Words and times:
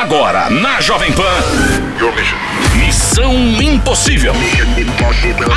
Agora, 0.00 0.48
na 0.48 0.80
Jovem 0.80 1.10
Pan. 1.12 1.24
Missão 2.76 3.34
Impossível. 3.60 4.32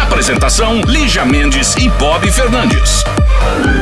Apresentação: 0.01 0.81
Lígia 0.81 1.23
Mendes 1.25 1.75
e 1.75 1.87
Bob 1.89 2.29
Fernandes. 2.31 3.03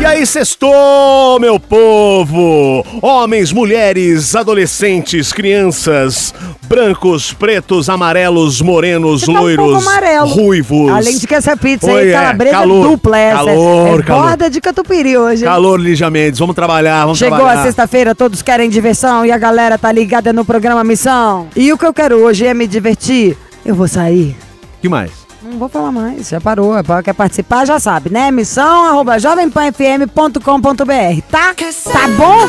E 0.02 0.06
aí, 0.06 0.26
sextou, 0.26 1.40
meu 1.40 1.60
povo! 1.60 2.86
Homens, 3.02 3.52
mulheres, 3.52 4.34
adolescentes, 4.36 5.34
crianças, 5.34 6.34
brancos, 6.64 7.34
pretos, 7.34 7.90
amarelos, 7.90 8.62
morenos, 8.62 9.24
tá 9.24 9.32
um 9.34 9.40
loiros, 9.42 9.86
amarelo. 9.86 10.28
ruivos. 10.30 10.90
Além 10.92 11.18
de 11.18 11.28
que 11.28 11.36
essa 11.36 11.58
pizza 11.58 11.92
Oi, 11.92 12.04
aí, 12.04 12.10
é, 12.10 12.14
calabresa 12.14 12.56
calor, 12.56 12.88
dupla 12.88 13.18
essa. 13.20 13.36
calor, 13.38 14.00
é 14.00 14.04
calor. 14.04 14.24
borda 14.24 14.50
de 14.50 14.62
catupiry 14.62 15.18
hoje. 15.18 15.44
hein? 15.44 15.50
Calor, 15.50 15.78
Lígia 15.80 16.10
Mendes, 16.10 16.40
vamos 16.40 16.56
trabalhar, 16.56 17.02
vamos 17.02 17.18
Chegou 17.18 17.38
trabalhar. 17.38 17.60
a 17.62 17.64
sexta-feira, 17.64 18.16
todos 18.16 18.42
querem 18.42 18.70
diversão 18.70 19.26
e 19.26 19.32
a 19.32 19.38
galera 19.38 19.78
tá 19.78 19.92
ligada 19.92 20.32
no 20.32 20.46
programa 20.50 20.84
Missão. 20.84 21.48
E 21.56 21.72
o 21.72 21.78
que 21.78 21.86
eu 21.86 21.94
quero 21.94 22.16
hoje 22.18 22.44
é 22.48 22.56
me 22.56 22.66
divertir. 22.66 23.38
Eu 23.64 23.76
vou 23.76 23.88
sair. 23.88 24.36
que 24.82 24.90
mais? 24.90 25.12
Não 25.44 25.60
vou 25.60 25.70
falar 25.70 25.92
mais, 25.92 26.30
já 26.30 26.42
parou. 26.42 26.76
É 26.76 26.82
pra- 26.82 27.04
Quer 27.04 27.14
participar, 27.14 27.68
já 27.68 27.80
sabe, 27.80 28.10
né? 28.12 28.32
Missão 28.32 28.88
arroba 28.88 29.20
jovempanfm.com.br, 29.20 31.22
tá? 31.30 31.54
Tá 31.54 32.08
bom? 32.18 32.48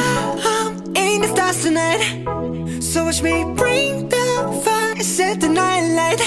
in 0.98 1.20
the 1.20 1.26
stars 1.28 1.58
tonight. 1.62 2.24
So 2.82 3.04
watch 3.04 3.22
me 3.22 3.44
bring 3.54 4.08
the 4.08 4.16
fire, 4.64 5.02
set 5.02 5.40
the 5.40 5.48
night 5.48 5.94
light. 5.94 6.22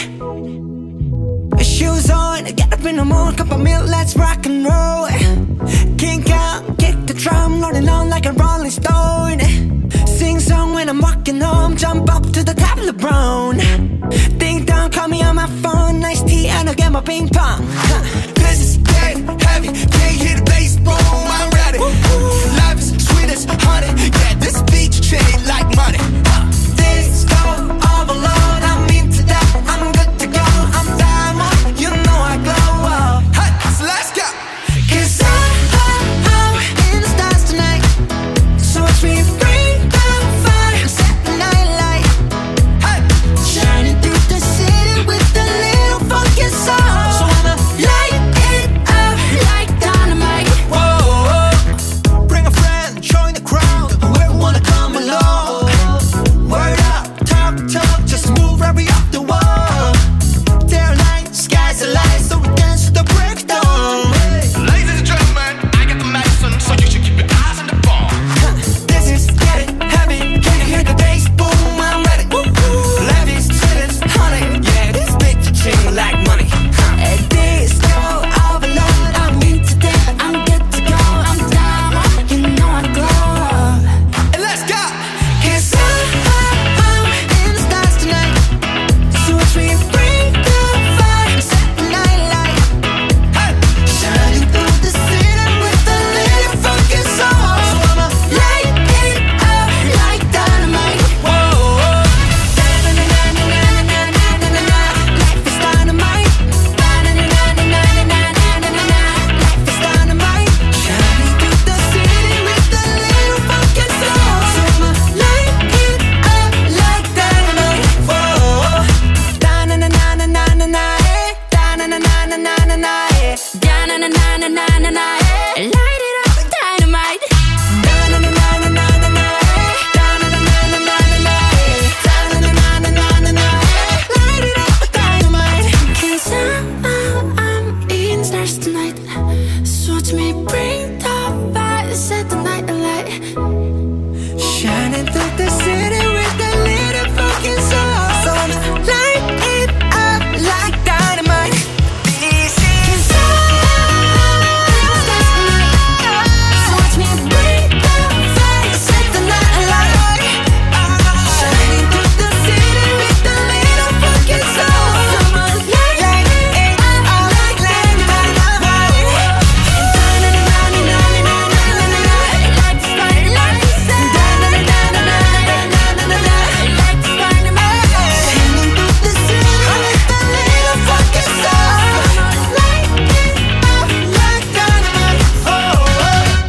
Shoes 1.64 2.08
on, 2.12 2.44
get 2.56 2.72
up 2.72 2.86
in 2.88 2.98
the 2.98 3.04
morning, 3.04 3.36
cup 3.36 3.52
of 3.52 3.60
milk, 3.62 3.88
let's 3.90 4.16
rock 4.16 4.46
and 4.46 4.64
roll. 4.64 5.08
Kink 5.98 6.30
out, 6.30 6.78
kick 6.78 6.96
the 7.08 7.14
drum, 7.16 7.62
rolling 7.62 7.90
on 7.90 8.10
like 8.10 8.28
a 8.28 8.32
rolling 8.34 8.70
stone. 8.72 9.40
Sing 10.08 10.40
song 10.40 10.74
when 10.74 10.90
I'm 10.90 11.02
walking 11.02 11.40
home, 11.40 11.76
jump 11.76 12.10
up 12.14 12.24
to 12.24 12.44
the 12.44 12.54
top 12.54 12.78
of 12.78 12.86
the 12.86 12.94
brown. 12.94 13.58
Ding 14.38 14.66
dong, 14.66 14.92
call 14.92 15.08
me 15.08 15.22
on 15.24 15.36
my 15.36 15.48
phone, 15.62 16.00
nice 16.00 16.22
tea, 16.24 16.48
and 16.48 16.70
I'll 16.70 16.76
get 16.76 16.92
my 16.92 17.02
ping 17.02 17.30
pong. 17.30 17.62
Huh. 17.90 18.02
This 18.36 18.60
is 18.62 18.78
dead 18.78 19.18
heavy, 19.42 19.68
can't 19.68 20.16
hear 20.22 20.36
the 20.38 20.44
bass, 20.44 20.78
boom, 20.78 20.96
I'm 21.38 21.50
ready. 21.52 21.80
Life 21.80 22.80
is 22.80 22.90
sweet 23.08 23.30
as 23.30 23.46
honey, 23.46 23.92
yeah, 24.20 24.34
this 24.36 24.62
beat 24.64 24.94
chain 25.02 25.46
like 25.46 25.76
money. 25.76 26.33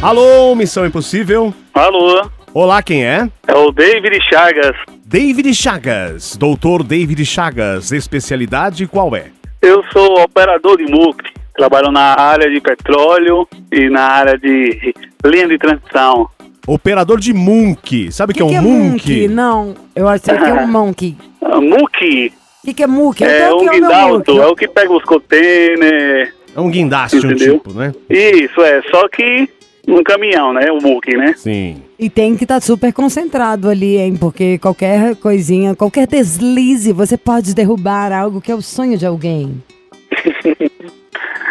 Alô, 0.05 0.53
Missão 0.53 0.85
Impossível. 0.85 1.51
Alô, 1.73 2.29
Olá, 2.53 2.83
quem 2.83 3.03
é? 3.03 3.27
é 3.47 3.53
o 3.55 3.71
David 3.71 4.19
Chagas. 4.29 4.75
David 5.03 5.51
Chagas, 5.55 6.37
doutor 6.37 6.83
David 6.83 7.25
Chagas, 7.25 7.91
especialidade 7.91 8.85
qual 8.85 9.15
é? 9.15 9.31
Eu 9.63 9.83
sou 9.91 10.21
operador 10.21 10.77
de 10.77 10.83
MUC, 10.83 11.23
trabalho 11.57 11.91
na 11.91 12.13
área 12.21 12.47
de 12.51 12.61
petróleo 12.61 13.47
e 13.71 13.89
na 13.89 14.03
área 14.03 14.37
de 14.37 14.93
linha 15.25 15.47
de 15.47 15.57
transição. 15.57 16.29
Operador 16.67 17.19
de 17.19 17.33
Munk, 17.33 18.11
sabe 18.11 18.31
o 18.33 18.35
que, 18.35 18.43
é 18.43 18.45
um 18.45 18.61
Munk? 18.61 19.27
Não, 19.27 19.73
eu 19.95 20.07
acho 20.07 20.25
que 20.25 20.29
é 20.29 20.53
um 20.53 20.67
monkey. 20.67 21.17
MUC 21.41 22.31
O 22.61 22.67
que, 22.67 22.73
que 22.75 22.83
é 22.83 22.87
muque? 22.87 23.23
é 23.23 23.39
Então, 23.47 23.57
o 23.57 23.61
um 23.63 23.63
que 23.63 23.65
é 23.65 23.71
o 23.71 23.71
meu 23.71 23.81
guindalto, 23.89 24.31
muque? 24.35 24.43
é 24.43 24.47
o 24.51 24.55
que 24.55 24.67
pega 24.67 24.93
os 24.93 25.03
containers. 25.03 26.29
É 26.55 26.59
um 26.59 26.69
guindaste, 26.69 27.17
um 27.25 27.31
Entendeu? 27.31 27.55
tipo, 27.55 27.73
né? 27.73 27.91
Isso, 28.07 28.61
é, 28.61 28.83
só 28.91 29.07
que 29.09 29.49
num 29.87 30.03
caminhão, 30.03 30.53
né? 30.53 30.71
O 30.71 30.81
MUC, 30.81 31.15
né? 31.15 31.33
Sim. 31.35 31.81
E 31.97 32.09
tem 32.09 32.35
que 32.35 32.43
estar 32.43 32.61
super 32.61 32.91
concentrado 32.93 33.69
ali, 33.69 33.97
hein? 33.97 34.15
Porque 34.17 34.57
qualquer 34.57 35.15
coisinha, 35.15 35.75
qualquer 35.75 36.07
deslize, 36.07 36.91
você 36.91 37.17
pode 37.17 37.53
derrubar 37.53 38.11
algo 38.11 38.41
que 38.41 38.51
é 38.51 38.55
o 38.55 38.61
sonho 38.61 38.97
de 38.97 39.05
alguém. 39.05 39.63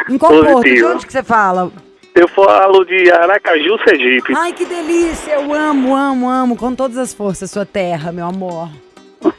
Em 0.09 0.19
qual 0.19 0.33
porto? 0.33 0.47
De 0.47 0.53
Positivo. 0.53 0.89
onde 0.93 1.07
que 1.07 1.13
você 1.13 1.23
fala? 1.23 1.73
Eu 2.15 2.29
falo 2.29 2.85
de 2.85 3.11
Aracaju, 3.11 3.77
Sergipe. 3.89 4.33
Ai, 4.37 4.53
que 4.53 4.65
delícia! 4.65 5.33
Eu 5.33 5.53
amo, 5.53 5.95
amo, 5.97 6.29
amo 6.29 6.57
com 6.57 6.75
todas 6.75 6.97
as 6.97 7.13
forças 7.13 7.51
sua 7.51 7.67
terra, 7.67 8.13
meu 8.13 8.27
amor. 8.27 8.69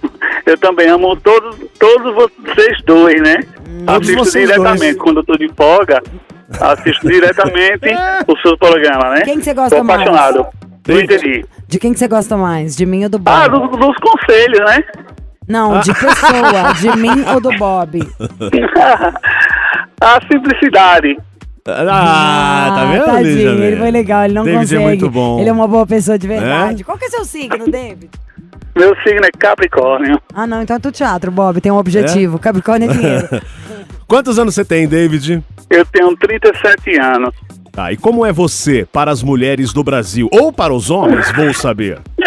Eu 0.46 0.58
também 0.60 0.88
amo 0.88 1.16
todos, 1.16 1.56
todos 1.80 2.14
vocês 2.14 2.80
dois, 2.86 3.20
né? 3.22 3.38
Todos 3.86 4.10
Assisto 4.10 4.26
vocês 4.26 4.48
diretamente 4.48 4.94
dois. 4.94 4.98
quando 4.98 5.18
eu 5.22 5.24
tô 5.24 5.36
de 5.38 5.50
folga. 5.56 6.04
Assisto 6.60 7.08
diretamente 7.08 7.88
o 8.28 8.38
seu 8.42 8.58
programa, 8.58 9.10
né? 9.16 9.22
Quem 9.22 9.38
que 9.40 9.44
você 9.46 9.54
gosta 9.54 9.76
Tô 9.78 9.84
mais? 9.84 10.02
apaixonado. 10.02 10.48
Não 10.88 11.00
entendi. 11.00 11.46
De 11.68 11.80
quem 11.80 11.94
que 11.94 12.00
você 12.00 12.08
gosta 12.08 12.38
mais? 12.38 12.76
De 12.76 12.86
mim 12.86 13.04
ou 13.04 13.10
do 13.10 13.18
Bob? 13.18 13.36
Ah, 13.36 13.48
do- 13.48 13.68
dos 13.68 13.96
conselhos, 13.98 14.60
né? 14.60 14.84
Não, 15.48 15.80
de 15.80 15.92
pessoa. 15.98 16.74
de 16.80 16.98
mim 16.98 17.24
ou 17.34 17.40
do 17.42 17.50
Bob? 17.58 18.00
A 20.02 20.20
simplicidade. 20.32 21.18
Ah, 21.68 22.74
tá 22.76 22.86
vendo, 22.92 23.06
tadinho, 23.06 23.24
Lígia, 23.54 23.66
ele 23.66 23.78
foi 23.78 23.90
legal, 23.92 24.24
ele 24.26 24.34
não 24.36 24.44
David 24.44 24.60
consegue. 24.62 24.84
é 24.84 24.88
muito 24.88 25.10
bom. 25.10 25.40
Ele 25.40 25.50
é 25.50 25.52
uma 25.52 25.68
boa 25.68 25.86
pessoa 25.88 26.18
de 26.20 26.28
verdade. 26.28 26.84
Qual 26.84 26.96
que 26.98 27.06
é 27.06 27.10
seu 27.10 27.26
signo, 27.26 27.66
David? 27.66 28.10
Meu 28.76 28.96
signo 29.02 29.26
é 29.26 29.32
Capricórnio. 29.36 30.22
Ah, 30.34 30.46
não, 30.46 30.62
então 30.62 30.76
é 30.76 30.80
tudo 30.80 30.94
teatro, 30.94 31.32
Bob. 31.32 31.60
Tem 31.62 31.72
um 31.72 31.78
objetivo. 31.78 32.38
Capricórnio 32.38 32.92
é 32.92 32.94
dinheiro. 32.94 33.30
Quantos 34.08 34.38
anos 34.38 34.54
você 34.54 34.64
tem, 34.64 34.88
David? 34.88 35.44
Eu 35.70 35.86
tenho 35.86 36.16
37 36.16 36.98
anos. 37.00 37.36
Tá, 37.72 37.92
e 37.92 37.98
como 37.98 38.26
é 38.26 38.32
você 38.32 38.88
para 38.90 39.12
as 39.12 39.22
mulheres 39.22 39.74
do 39.74 39.84
Brasil? 39.84 40.30
Ou 40.32 40.54
para 40.54 40.74
os 40.74 40.90
homens, 40.90 41.30
vou 41.34 41.54
saber. 41.54 42.00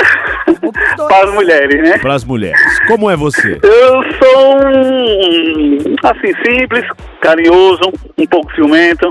Para 0.97 1.25
as 1.25 1.35
mulheres, 1.35 1.83
né? 1.83 1.99
Para 1.99 2.15
as 2.15 2.25
mulheres. 2.25 2.61
Como 2.87 3.09
é 3.09 3.17
você? 3.17 3.59
Eu 3.63 4.03
sou 4.19 4.57
um, 4.67 5.95
assim, 6.03 6.35
simples, 6.45 6.85
carinhoso, 7.21 7.93
um 8.19 8.27
pouco 8.27 8.53
ciumento. 8.55 9.11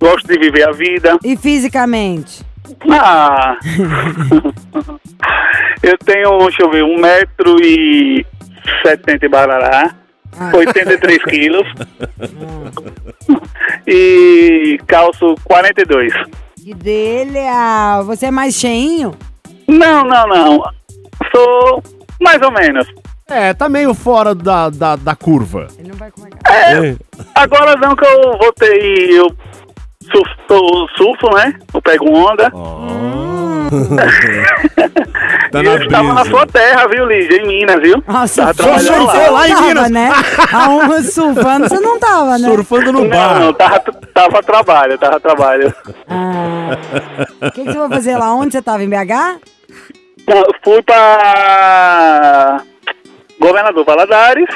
Gosto 0.00 0.26
de 0.26 0.38
viver 0.38 0.66
a 0.68 0.72
vida. 0.72 1.18
E 1.24 1.36
fisicamente? 1.36 2.42
Ah! 2.90 3.58
eu 5.82 5.98
tenho, 5.98 6.38
deixa 6.38 6.62
eu 6.62 6.70
ver, 6.70 6.84
um 6.84 6.98
metro 6.98 7.56
e 7.62 8.24
setenta 8.84 9.26
e 9.26 9.28
barará. 9.28 9.94
83 10.54 11.24
quilos. 11.24 11.68
E 13.86 14.78
calço 14.86 15.34
42. 15.44 16.12
Que 16.56 16.74
delha! 16.74 18.02
Você 18.04 18.26
é 18.26 18.30
mais 18.30 18.54
cheinho? 18.54 19.14
Não, 19.66 20.04
não, 20.04 20.26
não. 20.26 20.62
Sou 21.34 21.82
mais 22.20 22.40
ou 22.42 22.52
menos. 22.52 22.86
É, 23.28 23.54
tá 23.54 23.68
meio 23.68 23.94
fora 23.94 24.34
da, 24.34 24.68
da, 24.68 24.96
da 24.96 25.16
curva. 25.16 25.66
Ele 25.78 25.88
não 25.88 25.96
vai 25.96 26.10
comer 26.10 26.30
É. 26.48 26.96
Agora 27.34 27.76
não 27.76 27.96
que 27.96 28.04
eu 28.04 28.38
voltei, 28.38 29.18
eu 29.18 29.34
surfo, 30.10 30.34
eu 30.50 30.86
surfo 30.96 31.34
né? 31.36 31.58
Eu 31.72 31.80
pego 31.80 32.10
onda. 32.12 32.50
Tá 32.50 32.56
e 32.56 33.31
na 35.52 35.62
eu 35.62 35.82
estava 35.82 36.12
na 36.14 36.24
sua 36.24 36.46
terra, 36.46 36.86
viu, 36.88 37.06
Lígia? 37.06 37.38
Em 37.42 37.46
Minas, 37.46 37.80
viu? 37.80 38.02
Nossa, 38.06 38.54
Tava 38.54 38.78
surfando 38.78 39.06
lá. 39.06 39.30
lá 39.30 39.48
em 39.48 39.52
tava, 39.54 39.66
Minas. 39.66 39.90
né? 39.90 40.10
Aonde 40.52 41.02
surfando 41.12 41.68
você 41.68 41.80
não 41.80 41.98
tava, 41.98 42.38
né? 42.38 42.48
Surfando 42.48 42.92
no 42.92 43.00
Não, 43.02 43.08
bar. 43.08 43.40
não, 43.40 43.52
tava, 43.52 43.80
tava 44.14 44.38
a 44.38 44.42
trabalho, 44.42 44.98
tava 44.98 45.16
a 45.16 45.20
trabalho. 45.20 45.74
Ah. 46.08 46.76
O 47.40 47.50
que, 47.52 47.64
que 47.64 47.72
você 47.72 47.78
vai 47.78 47.88
fazer 47.88 48.16
lá? 48.16 48.34
Onde 48.34 48.52
você 48.52 48.62
tava? 48.62 48.82
Em 48.82 48.88
BH? 48.88 49.40
Eu 50.26 50.54
Fui 50.62 50.80
pra 50.82 52.62
Governador 53.40 53.84
Valadares, 53.84 54.48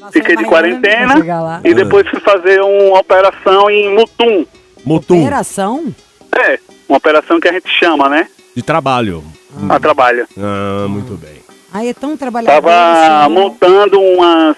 Nossa, 0.00 0.12
fiquei 0.12 0.36
de 0.36 0.42
imagina 0.42 0.48
quarentena 0.48 1.60
e 1.64 1.72
depois 1.74 2.08
fui 2.08 2.18
fazer 2.20 2.60
uma 2.60 2.98
operação 2.98 3.70
em 3.70 3.94
Mutum. 3.94 4.44
Mutum. 4.84 5.20
Operação? 5.22 5.94
É, 6.36 6.58
uma 6.88 6.98
operação 6.98 7.38
que 7.38 7.46
a 7.48 7.52
gente 7.52 7.68
chama, 7.78 8.08
né? 8.08 8.26
De 8.54 8.62
trabalho. 8.62 9.24
A 9.68 9.80
trabalho. 9.80 10.26
Ah, 10.38 10.86
muito 10.88 11.14
bem. 11.14 11.42
Aí 11.72 11.88
é 11.88 11.94
tão 11.94 12.16
trabalhador. 12.16 12.60
Tava 12.60 12.92
assim, 12.92 13.34
né? 13.34 13.40
montando 13.40 14.00
umas 14.00 14.56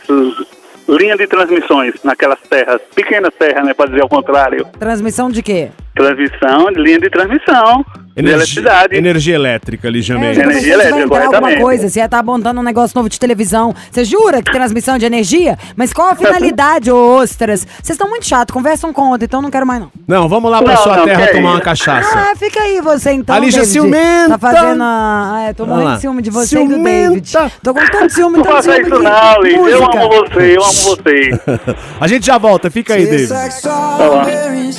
linhas 0.89 1.17
de 1.17 1.27
transmissões 1.27 1.95
naquelas 2.03 2.39
serras, 2.49 2.81
pequenas 2.95 3.33
serras, 3.39 3.65
né, 3.65 3.73
para 3.73 3.87
dizer 3.87 4.03
ao 4.03 4.09
contrário. 4.09 4.67
Transmissão 4.79 5.31
de 5.31 5.43
quê? 5.43 5.71
Transmissão, 5.95 6.69
linha 6.71 6.99
de 6.99 7.09
transmissão, 7.09 7.85
de 8.15 8.21
Energia, 8.21 8.37
eletricidade. 8.37 8.97
energia 8.97 9.35
elétrica, 9.35 9.91
Lígia 9.91 10.15
É, 10.15 10.17
Energia 10.17 10.75
elétrica, 10.75 10.99
entrar 11.01 11.03
alguma 11.03 11.09
corretamente. 11.31 11.61
coisa, 11.61 11.89
você 11.89 11.99
ia 11.99 12.05
estar 12.05 12.23
montando 12.23 12.61
um 12.61 12.63
negócio 12.63 12.97
novo 12.97 13.09
de 13.09 13.19
televisão. 13.19 13.75
Você 13.91 14.05
jura 14.05 14.41
que 14.41 14.53
transmissão 14.53 14.97
de 14.97 15.05
energia? 15.05 15.59
Mas 15.75 15.93
qual 15.93 16.11
a 16.11 16.15
finalidade, 16.15 16.91
ô 16.93 17.17
ostras? 17.17 17.67
Vocês 17.83 17.91
estão 17.97 18.09
muito 18.09 18.25
chato, 18.25 18.53
conversam 18.53 18.93
com 18.93 19.11
outra, 19.11 19.25
então 19.25 19.43
não 19.43 19.51
quero 19.51 19.67
mais 19.67 19.81
não. 19.81 19.91
Não, 20.07 20.29
vamos 20.29 20.49
lá 20.51 20.63
pra 20.63 20.75
Não, 20.75 20.83
sua 20.83 20.97
não, 20.99 21.05
terra 21.07 21.27
tomar 21.29 21.51
uma 21.53 21.61
cachaça. 21.61 22.17
Ah, 22.17 22.37
fica 22.37 22.61
aí 22.61 22.81
você 22.81 23.11
então, 23.13 23.35
A 23.35 23.39
Lígia 23.41 23.61
David. 23.63 23.73
ciumenta. 23.73 24.29
Tá 24.29 24.39
fazendo 24.39 24.83
a... 24.83 25.33
Ah, 25.35 25.43
é, 25.49 25.53
tô 25.53 25.67
morrendo 25.67 25.89
lá. 25.89 25.95
de 25.97 26.01
ciúme 26.03 26.23
de 26.23 26.31
você 26.31 26.57
e 26.57 26.65
do 26.69 26.75
Ciumenta. 26.75 27.09
David. 27.11 27.33
Tô 27.65 27.75
com 27.75 27.87
tanto 27.87 28.13
ciúme, 28.13 28.37
Não 28.37 28.45
tanto 28.45 28.55
faça 28.57 28.73
ciúme 28.75 28.89
isso 28.91 29.03
não, 29.03 29.43
Liz. 29.43 29.55
Eu 29.73 29.85
amo 29.85 30.09
você, 30.09 30.57
eu 30.57 30.63
amo 30.63 30.73
você. 30.73 31.31
A 32.01 32.07
gente 32.07 32.27
já 32.27 32.39
volta, 32.39 32.71
fica 32.71 32.95
aí, 32.95 33.07
David. 33.07 33.33
like 33.33 33.55
strawberries 33.55 34.79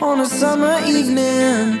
on 0.00 0.20
a 0.20 0.24
summer 0.24 0.78
evening, 0.86 1.80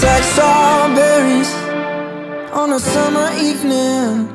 Tastes 0.00 0.08
like 0.08 0.22
strawberries 0.32 1.52
on 2.54 2.72
a 2.72 2.80
summer 2.80 3.30
evening, 3.38 4.28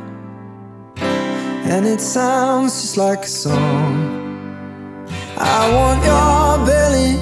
and 1.74 1.88
it 1.88 2.00
sounds 2.00 2.82
just 2.82 2.98
like 2.98 3.24
a 3.24 3.28
song. 3.28 5.08
I 5.38 5.62
want 5.76 6.04
your 6.06 6.66
belly 6.68 7.18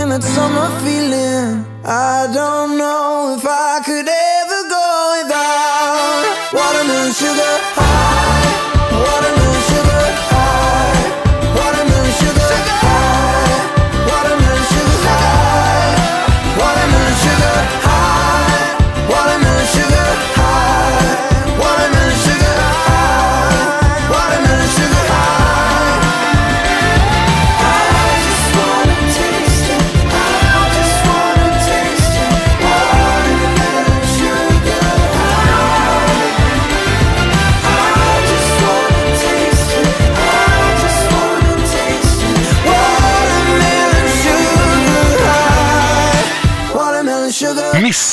and 0.00 0.12
that 0.12 0.24
summer 0.24 0.68
feeling. 0.80 1.66
I 1.84 2.26
don't 2.32 2.78
know 2.78 3.36
if 3.38 3.44
I 3.46 3.82
could 3.84 4.08
ever 4.08 4.62
go 4.76 4.88
without 5.18 6.24
watermelon 6.54 7.12
sugar 7.12 7.65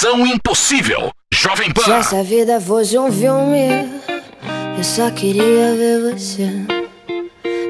Missão 0.03 0.27
Impossível. 0.27 1.12
Jovem 1.33 1.69
Se 1.69 1.74
Pan. 1.74 1.95
essa 1.95 2.24
vida 2.25 2.60
fosse 2.60 3.00
um 3.00 3.10
filme, 3.10 3.89
eu 4.77 4.83
só 4.83 5.10
queria 5.10 5.74
ver 5.75 6.12
você 6.12 6.50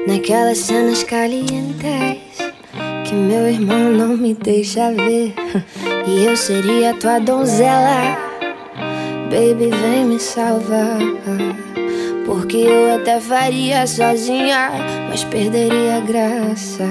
naquelas 0.08 0.58
cenas 0.58 1.04
calientes 1.04 2.36
que 3.06 3.14
meu 3.14 3.48
irmão 3.48 3.92
não 3.92 4.16
me 4.16 4.34
deixa 4.34 4.90
ver. 4.90 5.32
E 6.08 6.24
eu 6.24 6.36
seria 6.36 6.92
tua 6.94 7.20
donzela, 7.20 8.18
baby, 9.30 9.70
vem 9.70 10.04
me 10.04 10.18
salvar. 10.18 10.98
Porque 12.26 12.56
eu 12.56 12.96
até 12.96 13.20
faria 13.20 13.86
sozinha, 13.86 14.72
mas 15.08 15.22
perderia 15.22 15.98
a 15.98 16.00
graça. 16.00 16.84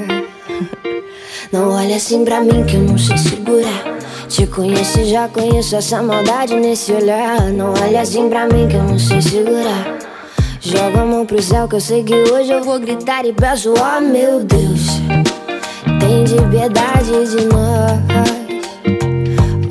Não 1.51 1.69
olha 1.69 1.97
assim 1.97 2.23
pra 2.23 2.39
mim 2.39 2.65
que 2.65 2.77
eu 2.77 2.83
não 2.83 2.97
sei 2.97 3.17
segurar. 3.17 3.92
Te 4.33 4.47
conheço 4.47 4.99
e 4.99 5.05
já 5.05 5.29
conheço 5.29 5.75
essa 5.75 6.01
maldade 6.01 6.55
nesse 6.55 6.91
olhar. 6.91 7.39
Não 7.51 7.71
olha 7.71 8.01
assim 8.01 8.27
pra 8.27 8.47
mim 8.47 8.67
que 8.67 8.75
eu 8.75 8.81
não 8.81 8.97
sei 8.97 9.21
segurar. 9.21 9.99
Joga 10.59 11.01
a 11.01 11.05
mão 11.05 11.23
pro 11.23 11.39
céu 11.39 11.67
que 11.67 11.75
eu 11.75 11.79
sei 11.79 12.03
que 12.03 12.15
hoje 12.15 12.51
eu 12.51 12.63
vou 12.63 12.79
gritar 12.79 13.23
e 13.27 13.31
peço, 13.31 13.71
oh 13.77 14.01
meu 14.01 14.43
Deus. 14.43 14.87
Tem 15.99 16.23
de 16.23 16.33
piedade 16.49 17.11
de 17.29 17.45
nós. 17.45 17.99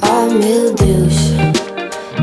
Oh 0.00 0.32
meu 0.32 0.72
Deus. 0.74 1.32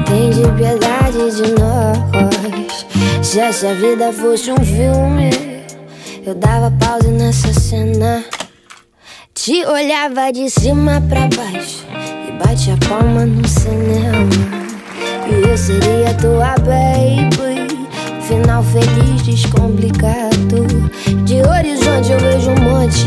Tem 0.08 0.30
de 0.30 0.48
piedade 0.54 1.36
de 1.36 1.52
nós. 1.60 2.86
Se 3.22 3.42
essa 3.42 3.74
vida 3.74 4.14
fosse 4.14 4.50
um 4.50 4.64
filme, 4.64 5.30
eu 6.26 6.36
dava 6.36 6.72
pausa 6.80 7.12
nessa 7.12 7.52
cena. 7.52 8.24
Te 9.34 9.66
olhava 9.66 10.32
de 10.32 10.50
cima 10.50 11.04
pra 11.10 11.28
baixo 11.28 11.99
bate 12.40 12.72
a 12.72 12.78
palma 12.88 13.26
no 13.26 13.48
cinema. 13.48 14.30
E 15.28 15.48
eu 15.48 15.58
seria 15.58 16.14
tua 16.16 16.56
baby. 16.60 17.88
Final 18.28 18.64
feliz, 18.64 19.22
descomplicado. 19.24 20.66
De 21.26 21.42
horizonte 21.42 22.12
eu 22.12 22.20
vejo 22.20 22.52
um 22.52 22.72
monte, 22.72 23.06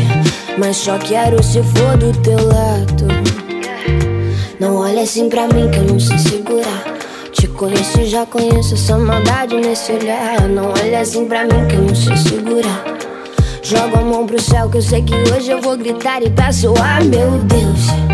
mas 0.57 0.77
só 0.77 0.97
quero 0.97 1.41
se 1.43 1.61
for 1.63 1.97
do 1.97 2.11
teu 2.21 2.37
lado. 2.47 3.07
Não 4.59 4.77
olha 4.77 5.01
assim 5.01 5.29
pra 5.29 5.47
mim 5.47 5.69
que 5.69 5.79
eu 5.79 5.83
não 5.83 5.99
sei 5.99 6.17
segurar. 6.17 6.83
Te 7.31 7.47
conheço 7.47 8.05
já 8.05 8.25
conheço 8.25 8.75
essa 8.75 8.97
maldade 8.97 9.55
nesse 9.55 9.91
olhar. 9.91 10.41
Não 10.47 10.71
olha 10.71 10.99
assim 10.99 11.25
pra 11.25 11.43
mim 11.43 11.67
que 11.67 11.75
eu 11.75 11.81
não 11.81 11.95
sei 11.95 12.15
segurar. 12.17 12.83
Jogo 13.61 13.97
a 13.97 14.01
mão 14.01 14.25
pro 14.25 14.41
céu 14.41 14.69
que 14.69 14.77
eu 14.77 14.81
sei 14.81 15.01
que 15.01 15.15
hoje 15.33 15.51
eu 15.51 15.61
vou 15.61 15.77
gritar 15.77 16.21
e 16.21 16.29
peço, 16.29 16.73
ah 16.81 17.01
meu 17.03 17.31
Deus. 17.39 18.12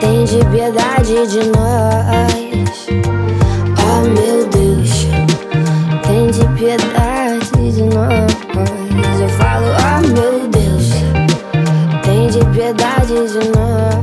Tem 0.00 0.24
de 0.24 0.38
piedade 0.50 1.26
de 1.28 1.42
nós. 1.48 2.86
Oh 3.82 4.02
meu 4.08 4.48
Deus. 4.48 5.06
Tem 6.06 6.30
de 6.30 6.44
piedade 6.58 7.72
de 7.72 7.82
nós. 7.82 8.32
Eu 9.20 9.28
falo, 9.30 9.66
oh 9.78 10.00
meu 10.08 10.48
Deus. 10.48 10.90
Tem 12.04 12.28
de 12.28 12.44
piedade 12.56 13.14
de 13.14 13.48
nós. 13.56 13.96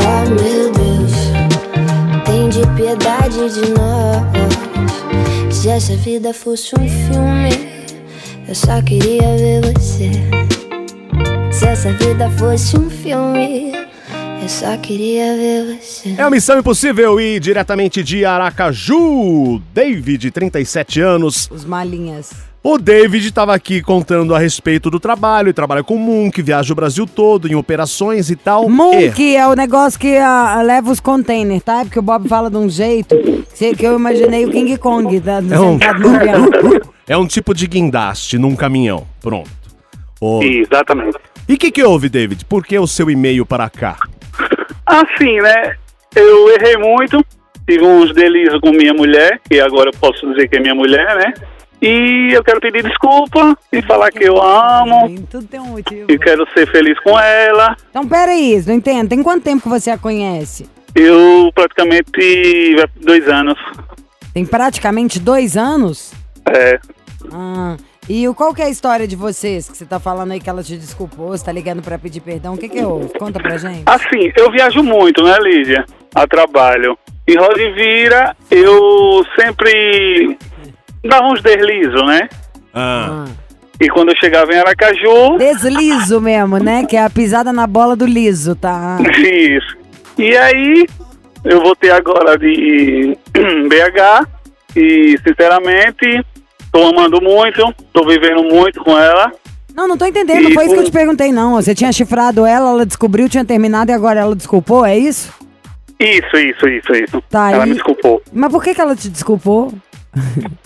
Oh 0.00 0.22
meu 0.30 0.72
Deus. 0.72 1.14
Tem 2.24 2.48
de 2.48 2.66
piedade 2.76 3.50
de 3.54 3.70
nós. 3.70 5.54
Se 5.54 5.68
essa 5.68 5.96
vida 5.96 6.32
fosse 6.32 6.74
um 6.78 6.88
filme, 6.88 7.68
eu 8.46 8.54
só 8.54 8.80
queria 8.82 9.36
ver 9.36 9.60
você. 9.72 10.10
Se 11.50 11.66
essa 11.66 11.92
vida 11.94 12.30
fosse 12.30 12.78
um 12.78 12.88
filme, 12.88 13.72
eu 14.48 14.50
só 14.50 14.78
queria 14.78 15.36
ver 15.36 15.78
você. 15.78 16.14
É 16.16 16.22
a 16.22 16.30
Missão 16.30 16.58
Impossível 16.58 17.20
e 17.20 17.38
diretamente 17.38 18.02
de 18.02 18.24
Aracaju, 18.24 19.60
David, 19.74 20.30
37 20.30 21.02
anos. 21.02 21.50
Os 21.50 21.66
malinhas. 21.66 22.32
O 22.62 22.78
David 22.78 23.26
estava 23.28 23.54
aqui 23.54 23.82
contando 23.82 24.34
a 24.34 24.38
respeito 24.38 24.90
do 24.90 24.98
trabalho, 24.98 25.50
e 25.50 25.52
trabalha 25.52 25.84
com 25.84 25.98
Munk, 25.98 26.40
viaja 26.40 26.72
o 26.72 26.76
Brasil 26.76 27.06
todo 27.06 27.46
em 27.46 27.54
operações 27.54 28.30
e 28.30 28.36
tal. 28.36 28.66
Monkey 28.70 29.36
é 29.36 29.46
o 29.46 29.52
negócio 29.52 30.00
que 30.00 30.16
ah, 30.16 30.62
leva 30.62 30.90
os 30.90 30.98
containers, 30.98 31.62
tá? 31.62 31.84
Porque 31.84 31.98
o 31.98 32.02
Bob 32.02 32.26
fala 32.26 32.50
de 32.50 32.56
um 32.56 32.70
jeito 32.70 33.16
que 33.54 33.74
que 33.76 33.86
eu 33.86 33.96
imaginei 33.98 34.46
o 34.46 34.50
King 34.50 34.78
Kong 34.78 35.20
tá, 35.20 35.42
É 35.50 35.60
um- 35.60 35.72
sentado 35.74 36.00
no 36.00 36.16
avião. 36.16 36.46
É 37.06 37.16
um 37.18 37.26
tipo 37.26 37.52
de 37.52 37.66
guindaste 37.66 38.38
num 38.38 38.56
caminhão. 38.56 39.06
Pronto. 39.20 39.50
Ô, 40.18 40.42
Exatamente. 40.42 41.18
E 41.46 41.52
o 41.54 41.58
que, 41.58 41.70
que 41.70 41.82
houve, 41.82 42.08
David? 42.08 42.46
Por 42.46 42.64
que 42.64 42.78
o 42.78 42.86
seu 42.86 43.10
e-mail 43.10 43.44
para 43.46 43.70
cá? 43.70 43.96
Assim, 44.88 45.40
né? 45.40 45.76
Eu 46.16 46.50
errei 46.54 46.76
muito, 46.76 47.24
tive 47.68 47.84
uns 47.84 48.12
delírios 48.14 48.58
com 48.60 48.70
minha 48.70 48.94
mulher, 48.94 49.40
que 49.48 49.60
agora 49.60 49.90
eu 49.90 49.98
posso 50.00 50.26
dizer 50.30 50.48
que 50.48 50.56
é 50.56 50.60
minha 50.60 50.74
mulher, 50.74 51.14
né? 51.16 51.34
E 51.80 52.30
eu 52.32 52.42
quero 52.42 52.60
pedir 52.60 52.82
desculpa 52.82 53.56
e 53.72 53.80
falar 53.82 54.10
que 54.10 54.24
eu 54.24 54.42
amo 54.42 55.14
Tudo 55.30 55.46
tem 55.46 55.60
um 55.60 55.66
motivo. 55.66 56.10
e 56.10 56.18
quero 56.18 56.44
ser 56.52 56.66
feliz 56.72 56.98
com 57.00 57.16
ela. 57.18 57.76
Então, 57.90 58.08
peraí, 58.08 58.60
não 58.66 58.74
entendo. 58.74 59.08
Tem 59.10 59.22
quanto 59.22 59.44
tempo 59.44 59.62
que 59.62 59.68
você 59.68 59.90
a 59.90 59.98
conhece? 59.98 60.68
Eu 60.94 61.52
praticamente 61.54 62.74
dois 63.00 63.28
anos. 63.28 63.56
Tem 64.34 64.44
praticamente 64.44 65.20
dois 65.20 65.56
anos? 65.56 66.12
É, 66.50 66.80
Ah, 67.32 67.76
e 68.08 68.26
o- 68.28 68.34
qual 68.34 68.54
que 68.54 68.62
é 68.62 68.66
a 68.66 68.70
história 68.70 69.06
de 69.06 69.14
vocês? 69.16 69.68
Que 69.68 69.76
você 69.76 69.84
tá 69.84 69.98
falando 70.00 70.32
aí 70.32 70.40
que 70.40 70.48
ela 70.48 70.62
te 70.62 70.76
desculpou, 70.76 71.28
você 71.28 71.44
tá 71.44 71.52
ligando 71.52 71.82
pra 71.82 71.98
pedir 71.98 72.20
perdão. 72.20 72.54
O 72.54 72.58
que 72.58 72.68
que 72.68 72.82
houve? 72.82 73.10
Conta 73.18 73.38
pra 73.40 73.56
gente. 73.58 73.82
Assim, 73.86 74.32
eu 74.36 74.50
viajo 74.50 74.82
muito, 74.82 75.22
né, 75.22 75.36
Lídia? 75.40 75.84
A 76.14 76.26
trabalho. 76.26 76.96
E 77.26 77.34
roda 77.36 77.60
e 77.60 77.72
vira, 77.72 78.34
eu 78.50 79.22
sempre 79.38 80.38
dava 81.04 81.26
uns 81.26 81.42
deslizos, 81.42 82.06
né? 82.06 82.28
Ah, 82.72 83.24
Ah. 83.26 83.32
E 83.80 83.88
quando 83.88 84.08
eu 84.08 84.16
chegava 84.16 84.52
em 84.52 84.58
Aracaju, 84.58 85.36
Deslizo 85.38 86.20
mesmo, 86.20 86.58
né? 86.58 86.84
Que 86.84 86.96
é 86.96 87.04
a 87.04 87.08
pisada 87.10 87.52
na 87.52 87.64
bola 87.66 87.94
do 87.94 88.06
liso, 88.06 88.56
tá? 88.56 88.98
Isso. 89.16 89.76
E 90.18 90.36
aí, 90.36 90.84
eu 91.44 91.60
voltei 91.62 91.90
agora 91.90 92.36
de 92.36 93.16
BH 93.68 94.26
e, 94.74 95.16
sinceramente, 95.24 96.24
tô 96.78 96.86
amando 96.88 97.20
muito, 97.20 97.74
tô 97.92 98.06
vivendo 98.06 98.42
muito 98.44 98.82
com 98.84 98.96
ela. 98.96 99.32
Não, 99.74 99.86
não 99.88 99.96
tô 99.96 100.06
entendendo. 100.06 100.42
Não 100.42 100.50
E 100.50 100.54
foi 100.54 100.64
isso 100.66 100.74
que 100.74 100.80
eu 100.80 100.84
te 100.84 100.90
perguntei, 100.92 101.32
não. 101.32 101.54
Você 101.54 101.74
tinha 101.74 101.92
chifrado 101.92 102.44
ela, 102.46 102.70
ela 102.70 102.86
descobriu, 102.86 103.28
tinha 103.28 103.44
terminado 103.44 103.90
e 103.90 103.94
agora 103.94 104.20
ela 104.20 104.34
desculpou, 104.34 104.84
é 104.84 104.96
isso? 104.98 105.32
Isso, 106.00 106.36
isso, 106.36 106.68
isso, 106.68 106.92
isso. 106.92 107.22
Tá, 107.28 107.50
ela 107.50 107.64
e- 107.66 107.68
me 107.70 107.74
desculpou. 107.74 108.22
Mas 108.32 108.50
por 108.50 108.62
que, 108.62 108.74
que 108.74 108.80
ela 108.80 108.94
te 108.94 109.08
desculpou? 109.08 109.72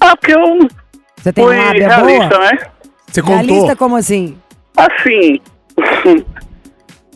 Ah, 0.00 0.16
porque 0.16 0.32
eu 0.34 0.58
Você 1.16 1.32
tem 1.32 1.44
fui 1.44 1.56
lábia 1.56 1.88
realista, 1.88 2.28
boa? 2.38 2.50
né? 2.52 2.58
você 3.06 3.22
contou? 3.22 3.36
Realista 3.36 3.76
como 3.76 3.96
assim? 3.96 4.36
Assim, 4.76 5.40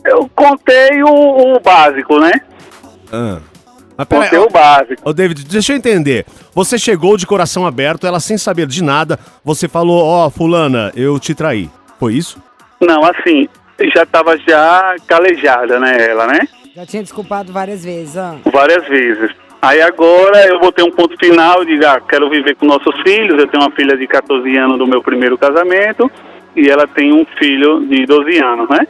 eu 0.05 0.29
contei 0.35 1.03
o, 1.03 1.55
o 1.55 1.59
básico, 1.59 2.19
né? 2.19 2.31
Ah. 3.11 3.39
Mas 3.97 4.07
pera 4.07 4.23
aí, 4.23 4.29
Contei 4.29 4.45
o 4.45 4.49
básico. 4.49 5.01
Ô, 5.03 5.13
David, 5.13 5.45
deixa 5.45 5.73
eu 5.73 5.77
entender. 5.77 6.25
Você 6.53 6.77
chegou 6.77 7.17
de 7.17 7.25
coração 7.25 7.65
aberto, 7.65 8.05
ela 8.05 8.19
sem 8.19 8.37
saber 8.37 8.67
de 8.67 8.83
nada, 8.83 9.17
você 9.43 9.67
falou, 9.67 10.05
ó, 10.05 10.29
fulana, 10.29 10.91
eu 10.95 11.19
te 11.19 11.33
traí. 11.33 11.69
Foi 11.99 12.13
isso? 12.13 12.41
Não, 12.79 13.03
assim, 13.03 13.49
já 13.93 14.05
tava 14.05 14.37
já 14.37 14.95
calejada, 15.07 15.79
né, 15.79 16.09
ela, 16.09 16.27
né? 16.27 16.47
Já 16.75 16.85
tinha 16.85 17.01
desculpado 17.01 17.51
várias 17.51 17.83
vezes, 17.83 18.15
ah. 18.17 18.35
várias 18.51 18.87
vezes. 18.87 19.31
Aí 19.59 19.81
agora 19.81 20.45
eu 20.47 20.59
vou 20.59 20.71
ter 20.71 20.83
um 20.83 20.91
ponto 20.91 21.17
final 21.17 21.65
de 21.65 21.83
ah, 21.83 21.99
quero 22.07 22.29
viver 22.29 22.55
com 22.55 22.67
nossos 22.67 22.95
filhos. 23.01 23.39
Eu 23.39 23.47
tenho 23.47 23.63
uma 23.63 23.71
filha 23.71 23.97
de 23.97 24.05
14 24.05 24.55
anos 24.57 24.77
do 24.77 24.85
meu 24.85 25.01
primeiro 25.01 25.37
casamento 25.37 26.11
e 26.55 26.69
ela 26.69 26.87
tem 26.87 27.11
um 27.11 27.25
filho 27.39 27.85
de 27.87 28.05
12 28.05 28.37
anos, 28.37 28.69
né? 28.69 28.87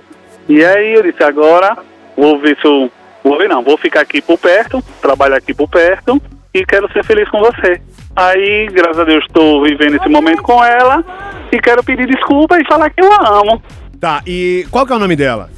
E 0.50 0.64
aí 0.64 0.96
eu 0.96 1.04
disse, 1.04 1.24
agora 1.24 1.78
vou 2.16 2.38
ver 2.40 2.58
se 2.60 2.68
eu. 2.68 2.92
Vou 3.28 3.38
ver 3.38 3.50
não, 3.50 3.64
vou 3.64 3.78
ficar 3.78 4.02
aqui 4.02 4.22
por 4.22 4.38
perto, 4.38 4.82
trabalhar 5.02 5.38
aqui 5.38 5.54
por 5.54 5.68
perto 5.68 6.22
e 6.54 6.66
quero 6.66 6.92
ser 6.94 7.04
feliz 7.04 7.30
com 7.30 7.40
você. 7.40 7.82
Aí, 8.16 8.68
graças 8.72 9.00
a 9.00 9.04
Deus, 9.04 9.24
estou 9.28 9.64
vivendo 9.64 9.96
esse 9.96 10.10
momento 10.10 10.42
com 10.42 10.64
ela 10.64 11.04
e 11.52 11.60
quero 11.60 11.84
pedir 11.84 12.08
desculpa 12.08 12.60
e 12.60 12.66
falar 12.68 12.90
que 12.90 13.04
eu 13.04 13.12
a 13.12 13.40
amo. 13.42 13.62
Tá, 14.00 14.22
e 14.26 14.66
qual 14.72 14.86
que 14.86 14.94
é 14.94 14.96
o 14.96 15.00
nome 15.00 15.16
dela? 15.16 15.50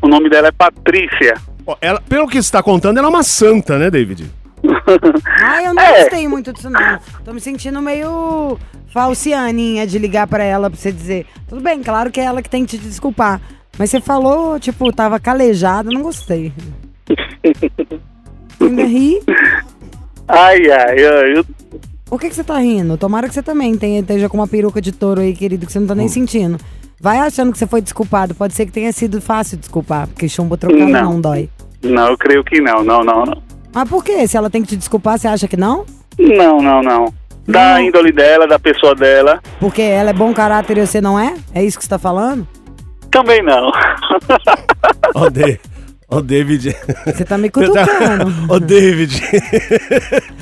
O 0.00 0.08
nome 0.08 0.28
dela 0.30 0.48
é 0.48 0.52
Patrícia. 0.52 1.34
Ó, 1.66 1.76
ela, 1.80 2.00
pelo 2.08 2.26
que 2.26 2.34
você 2.34 2.38
está 2.40 2.62
contando, 2.62 2.98
ela 2.98 3.06
é 3.06 3.10
uma 3.10 3.22
santa, 3.22 3.78
né, 3.78 3.90
David? 3.90 4.30
Ah, 5.44 5.62
eu 5.62 5.74
não 5.74 5.82
É. 5.82 6.02
gostei 6.02 6.26
muito 6.28 6.52
disso, 6.52 6.70
não. 6.70 6.98
Tô 7.24 7.32
me 7.32 7.40
sentindo 7.40 7.80
meio 7.82 8.58
falcianinha 8.92 9.86
de 9.86 9.98
ligar 9.98 10.26
pra 10.26 10.42
ela 10.44 10.70
pra 10.70 10.78
você 10.78 10.90
dizer. 10.92 11.26
Tudo 11.48 11.60
bem, 11.60 11.82
claro 11.82 12.10
que 12.10 12.20
é 12.20 12.24
ela 12.24 12.40
que 12.42 12.48
tem 12.50 12.64
que 12.64 12.78
te 12.78 12.82
desculpar. 12.84 13.40
Mas 13.78 13.90
você 13.90 14.00
falou, 14.00 14.58
tipo, 14.60 14.92
tava 14.92 15.18
calejada, 15.18 15.90
não 15.90 16.02
gostei. 16.02 16.52
Ainda 18.60 18.84
ri? 18.84 19.20
Ai, 20.28 20.70
ai, 20.70 21.04
ai, 21.04 21.36
eu, 21.38 21.44
Por 22.06 22.20
que, 22.20 22.28
que 22.28 22.34
você 22.34 22.44
tá 22.44 22.58
rindo? 22.58 22.96
Tomara 22.96 23.28
que 23.28 23.34
você 23.34 23.42
também 23.42 23.76
tenha, 23.76 24.00
esteja 24.00 24.28
com 24.28 24.36
uma 24.38 24.46
peruca 24.46 24.80
de 24.80 24.92
touro 24.92 25.20
aí, 25.20 25.34
querido, 25.34 25.66
que 25.66 25.72
você 25.72 25.80
não 25.80 25.86
tá 25.86 25.94
nem 25.94 26.08
sentindo. 26.08 26.58
Vai 27.00 27.18
achando 27.18 27.50
que 27.52 27.58
você 27.58 27.66
foi 27.66 27.80
desculpado. 27.80 28.34
Pode 28.34 28.54
ser 28.54 28.64
que 28.66 28.72
tenha 28.72 28.92
sido 28.92 29.20
fácil 29.20 29.58
desculpar, 29.58 30.06
porque 30.06 30.28
chumbo 30.28 30.56
trocado 30.56 30.88
não, 30.88 31.12
Não. 31.14 31.20
dói. 31.20 31.48
Não, 31.82 32.08
eu 32.10 32.16
creio 32.16 32.44
que 32.44 32.60
não, 32.60 32.84
não, 32.84 33.02
não, 33.02 33.24
não. 33.24 33.42
Mas 33.74 33.88
por 33.88 34.04
quê? 34.04 34.26
Se 34.28 34.36
ela 34.36 34.48
tem 34.48 34.62
que 34.62 34.68
te 34.68 34.76
desculpar, 34.76 35.18
você 35.18 35.26
acha 35.26 35.48
que 35.48 35.56
não? 35.56 35.84
Não, 36.18 36.58
não, 36.62 36.80
não. 36.82 37.12
Da 37.48 37.74
Não. 37.74 37.80
índole 37.80 38.12
dela, 38.12 38.46
da 38.46 38.56
pessoa 38.56 38.94
dela, 38.94 39.40
Porque 39.58 39.82
ela 39.82 40.10
é 40.10 40.12
bom 40.12 40.32
caráter 40.32 40.78
e 40.78 40.86
você 40.86 41.00
não 41.00 41.18
é? 41.18 41.34
É 41.52 41.64
isso 41.64 41.76
que 41.76 41.82
você 41.84 41.90
tá 41.90 41.98
falando? 41.98 42.46
também 43.10 43.42
não. 43.42 43.70
Ô, 45.14 45.28
Da- 45.28 45.58
ô, 46.16 46.20
David. 46.22 46.76
Você 47.06 47.24
tá 47.24 47.38
me 47.38 47.50
cutucando. 47.50 48.32
Ô, 48.48 48.58
David. 48.60 49.20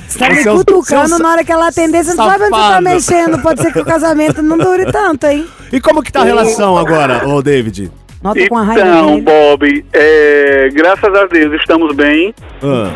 Você 0.07 0.19
tá 0.19 0.29
me 0.29 0.39
é 0.39 0.43
cutucando 0.43 1.15
é 1.15 1.19
na 1.19 1.29
hora 1.29 1.43
que 1.43 1.51
ela 1.51 1.67
atender, 1.67 2.03
você 2.03 2.13
não 2.13 2.25
sabe 2.25 2.43
onde 2.45 2.55
você 2.55 2.69
tá 2.73 2.81
mexendo. 2.81 3.41
Pode 3.41 3.61
ser 3.61 3.71
que 3.71 3.79
o 3.79 3.85
casamento 3.85 4.41
não 4.41 4.57
dure 4.57 4.91
tanto, 4.91 5.25
hein? 5.25 5.45
E 5.71 5.79
como 5.79 6.03
que 6.03 6.11
tá 6.11 6.21
a 6.21 6.25
relação 6.25 6.77
agora, 6.77 7.27
ô, 7.27 7.41
David? 7.41 7.91
Nota 8.21 8.47
com 8.47 8.57
a 8.57 8.63
raiva 8.63 8.87
Então. 8.87 9.21
Bob, 9.21 9.85
é, 9.93 10.69
graças 10.73 11.13
a 11.15 11.25
Deus 11.25 11.59
estamos 11.59 11.95
bem, 11.95 12.33
Ah, 12.61 12.91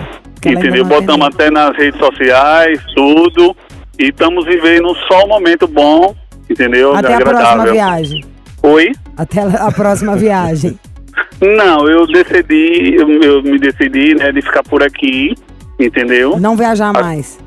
entendeu? 0.45 0.85
Botamos 0.85 1.27
até 1.27 1.49
nas 1.49 1.75
redes 1.75 1.99
sociais, 1.99 2.79
tudo, 2.95 3.55
e 3.97 4.09
estamos 4.09 4.45
vivendo 4.45 4.93
só 5.07 5.25
um 5.25 5.27
momento 5.29 5.67
bom, 5.67 6.15
entendeu? 6.47 6.95
Até 6.95 7.15
a 7.15 7.21
próxima 7.21 7.41
Agradável. 7.41 7.73
viagem. 7.73 8.25
Oi? 8.61 8.91
Até 9.17 9.41
a 9.41 9.71
próxima 9.71 10.15
viagem. 10.15 10.79
Não, 11.41 11.87
eu 11.89 12.07
decidi, 12.07 12.95
eu, 12.95 13.09
eu 13.21 13.43
me 13.43 13.59
decidi, 13.59 14.15
né, 14.15 14.31
de 14.31 14.41
ficar 14.41 14.63
por 14.63 14.81
aqui, 14.81 15.35
entendeu? 15.79 16.39
Não 16.39 16.55
viajar 16.55 16.93
mais. 16.93 17.37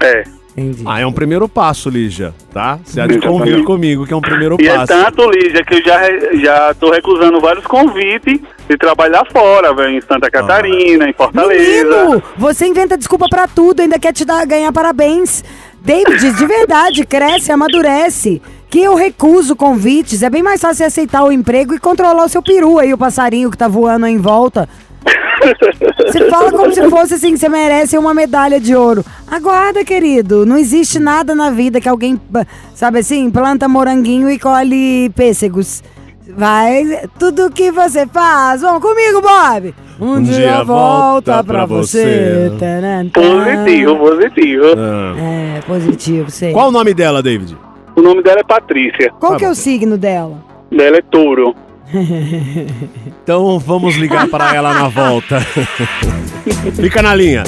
É. 0.00 0.24
Entendi. 0.56 0.82
Ah, 0.84 0.98
é 0.98 1.06
um 1.06 1.12
primeiro 1.12 1.48
passo, 1.48 1.88
Lígia, 1.88 2.34
tá? 2.52 2.80
Você 2.84 3.00
há 3.00 3.06
de 3.06 3.20
convir 3.20 3.62
comigo 3.62 4.04
que 4.04 4.12
é 4.12 4.16
um 4.16 4.20
primeiro 4.20 4.56
E 4.58 4.66
é 4.66 4.74
passo. 4.74 4.88
tanto, 4.88 5.30
Lígia, 5.30 5.64
que 5.64 5.74
eu 5.74 5.82
já, 5.84 6.00
já 6.34 6.74
tô 6.74 6.90
recusando 6.90 7.40
vários 7.40 7.64
convites 7.64 8.40
de 8.68 8.76
trabalhar 8.76 9.24
fora, 9.30 9.72
velho, 9.72 9.96
em 9.96 10.00
Santa 10.00 10.28
Catarina, 10.28 11.08
em 11.08 11.12
Fortaleza. 11.12 11.84
Menino, 11.84 12.22
você 12.36 12.66
inventa 12.66 12.98
desculpa 12.98 13.26
pra 13.30 13.46
tudo, 13.46 13.80
ainda 13.82 14.00
quer 14.00 14.12
te 14.12 14.24
dar, 14.24 14.44
ganhar 14.44 14.72
parabéns. 14.72 15.44
David, 15.80 16.32
de 16.32 16.46
verdade, 16.46 17.06
cresce, 17.06 17.52
amadurece. 17.52 18.42
Que 18.70 18.80
eu 18.80 18.94
recuso 18.94 19.56
convites. 19.56 20.22
É 20.22 20.28
bem 20.28 20.42
mais 20.42 20.60
fácil 20.60 20.84
aceitar 20.84 21.24
o 21.24 21.32
emprego 21.32 21.74
e 21.74 21.78
controlar 21.78 22.24
o 22.24 22.28
seu 22.28 22.42
peru 22.42 22.78
aí, 22.78 22.92
o 22.92 22.98
passarinho 22.98 23.50
que 23.50 23.56
tá 23.56 23.66
voando 23.66 24.06
aí 24.06 24.12
em 24.12 24.18
volta. 24.18 24.68
Você 26.06 26.28
fala 26.28 26.50
como 26.50 26.72
se 26.72 26.90
fosse 26.90 27.14
assim, 27.14 27.32
que 27.32 27.38
você 27.38 27.48
merece 27.48 27.96
uma 27.96 28.12
medalha 28.12 28.60
de 28.60 28.74
ouro. 28.74 29.04
Aguarda, 29.26 29.84
querido. 29.84 30.44
Não 30.44 30.58
existe 30.58 30.98
nada 30.98 31.34
na 31.34 31.50
vida 31.50 31.80
que 31.80 31.88
alguém, 31.88 32.20
sabe 32.74 32.98
assim, 32.98 33.30
planta 33.30 33.68
moranguinho 33.68 34.28
e 34.28 34.38
colhe 34.38 35.10
pêssegos. 35.10 35.82
Vai, 36.36 36.84
tudo 37.18 37.50
que 37.50 37.70
você 37.72 38.06
faz. 38.06 38.60
Vamos 38.60 38.82
comigo, 38.82 39.20
Bob. 39.22 39.74
Um, 40.00 40.22
dia, 40.22 40.62
volta 40.62 41.42
pra 41.42 41.64
você. 41.66 42.52
Taran, 42.58 43.08
taran. 43.08 43.64
Positivo, 43.64 43.96
positivo. 43.96 44.64
Ah. 44.76 45.14
É, 45.18 45.60
positivo, 45.62 46.30
sei. 46.30 46.52
Qual 46.52 46.68
o 46.68 46.70
nome 46.70 46.94
dela, 46.94 47.22
David? 47.22 47.56
O 47.96 48.02
nome 48.02 48.22
dela 48.22 48.40
é 48.40 48.44
Patrícia. 48.44 49.10
Qual 49.18 49.32
Tá 49.32 49.38
que 49.38 49.44
é 49.44 49.48
bom. 49.48 49.52
o 49.52 49.56
signo 49.56 49.96
dela? 49.98 50.36
Dela 50.70 50.98
é 50.98 51.02
touro. 51.02 51.54
Então 53.22 53.58
vamos 53.58 53.96
ligar 53.96 54.28
para 54.28 54.54
ela 54.54 54.74
na 54.74 54.88
volta. 54.88 55.40
Fica 56.76 57.02
na 57.02 57.14
linha. 57.14 57.42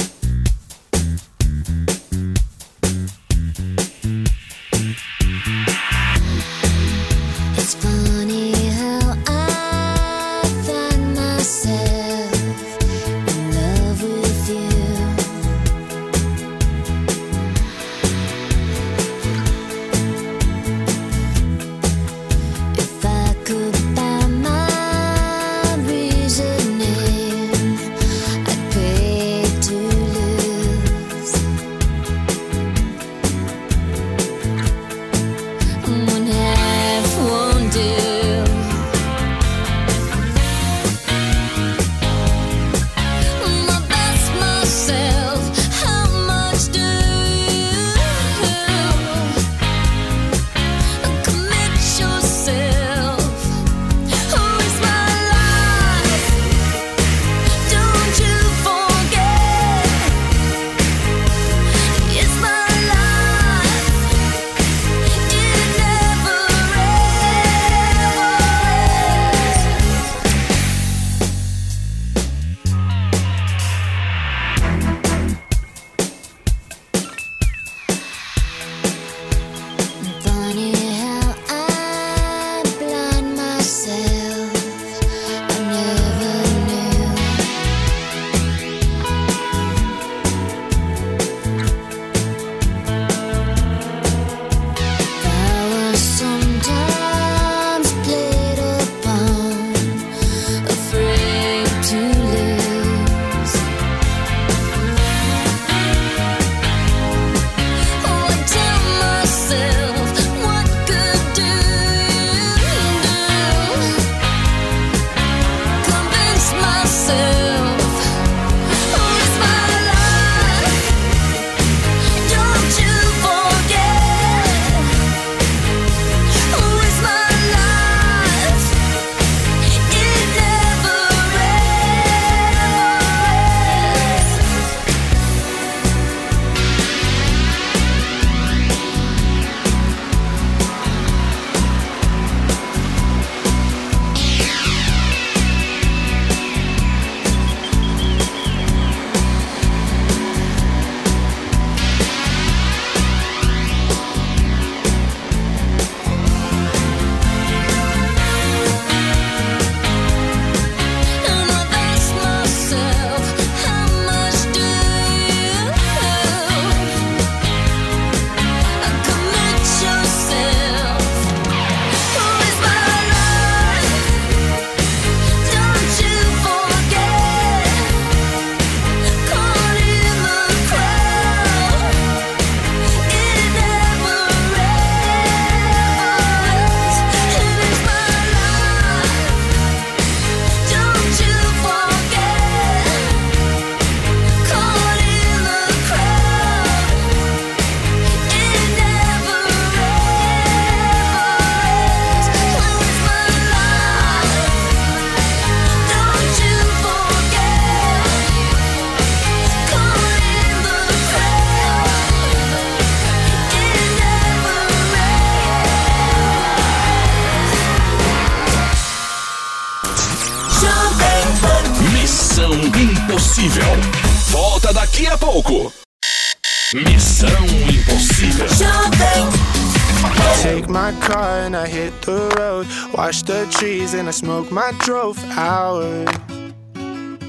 Watch 233.11 233.23
the 233.23 233.45
trees 233.51 233.93
and 233.93 234.07
I 234.07 234.11
smoke 234.11 234.49
my 234.53 234.71
drove 234.79 235.21
hours. 235.31 236.07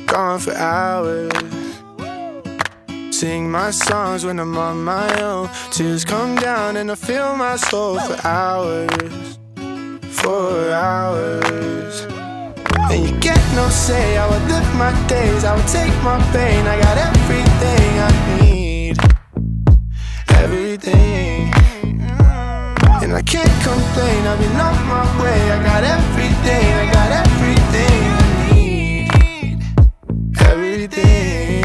Gone 0.06 0.38
for 0.38 0.54
hours. 0.54 1.32
Sing 3.10 3.50
my 3.50 3.72
songs 3.72 4.24
when 4.24 4.38
I'm 4.38 4.56
on 4.56 4.84
my 4.84 5.20
own. 5.20 5.50
Tears 5.72 6.04
come 6.04 6.36
down 6.36 6.76
and 6.76 6.88
I 6.88 6.94
feel 6.94 7.34
my 7.34 7.56
soul 7.56 7.98
for 7.98 8.16
hours. 8.24 9.40
For 10.22 10.70
hours. 10.70 12.02
And 12.92 13.04
you 13.04 13.18
get 13.18 13.42
no 13.56 13.68
say. 13.68 14.18
I 14.18 14.30
would 14.30 14.46
live 14.52 14.74
my 14.76 14.92
days. 15.08 15.42
I 15.42 15.56
would 15.56 15.66
take 15.66 15.94
my 16.04 16.20
pain. 16.30 16.64
I 16.64 16.80
got 16.80 16.96
everything 16.96 17.98
I 18.08 18.40
need. 18.40 18.98
Everything. 20.28 21.41
And 23.12 23.18
I 23.18 23.22
can't 23.30 23.62
complain, 23.62 24.26
I've 24.26 24.38
been 24.38 24.56
on 24.56 24.86
my 24.88 25.22
way. 25.22 25.50
I 25.50 25.62
got 25.62 25.84
everything, 25.84 26.64
I 26.82 26.92
got 26.96 27.12
everything 27.22 28.02
I 28.16 28.24
need. 28.54 29.10
Everything. 30.40 31.62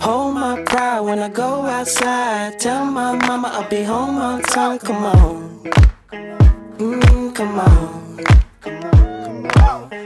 Hold 0.00 0.34
my 0.34 0.62
pride 0.64 1.00
when 1.00 1.18
I 1.18 1.30
go 1.30 1.62
outside. 1.64 2.58
Tell 2.58 2.84
my 2.84 3.16
mama 3.16 3.48
I'll 3.54 3.66
be 3.70 3.82
home 3.84 4.18
on 4.18 4.42
time. 4.42 4.78
Come 4.80 5.04
on. 5.06 5.62
Mm, 6.76 7.34
come 7.34 7.58
on. 7.58 8.20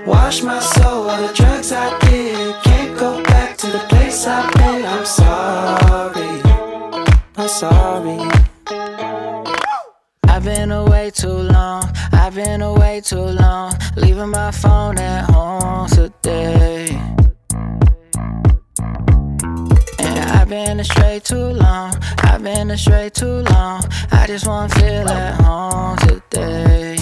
Wash 0.06 0.40
my 0.44 0.60
soul, 0.60 1.10
all 1.10 1.20
the 1.26 1.34
drugs 1.34 1.72
I 1.72 1.98
did. 2.06 2.54
Can't 2.62 2.96
go 2.96 3.24
back 3.24 3.56
to 3.58 3.66
the 3.66 3.80
place 3.90 4.24
I've 4.24 4.54
been. 4.54 4.84
I'm 4.84 5.04
sorry. 5.04 6.42
I'm 7.36 7.48
sorry. 7.48 8.47
Too 11.14 11.26
long. 11.28 11.82
I've 12.12 12.34
been 12.34 12.60
away 12.60 13.00
too 13.00 13.16
long. 13.16 13.72
Leaving 13.96 14.28
my 14.28 14.50
phone 14.50 14.98
at 14.98 15.24
home 15.30 15.88
today. 15.88 16.88
And 19.98 20.18
I've 20.30 20.48
been 20.48 20.78
astray 20.80 21.18
too 21.20 21.48
long. 21.64 21.94
I've 22.18 22.42
been 22.42 22.70
astray 22.70 23.08
too 23.08 23.42
long. 23.50 23.82
I 24.12 24.26
just 24.26 24.46
wanna 24.46 24.68
feel 24.74 25.08
at 25.08 25.40
home 25.40 25.96
today. 25.96 26.96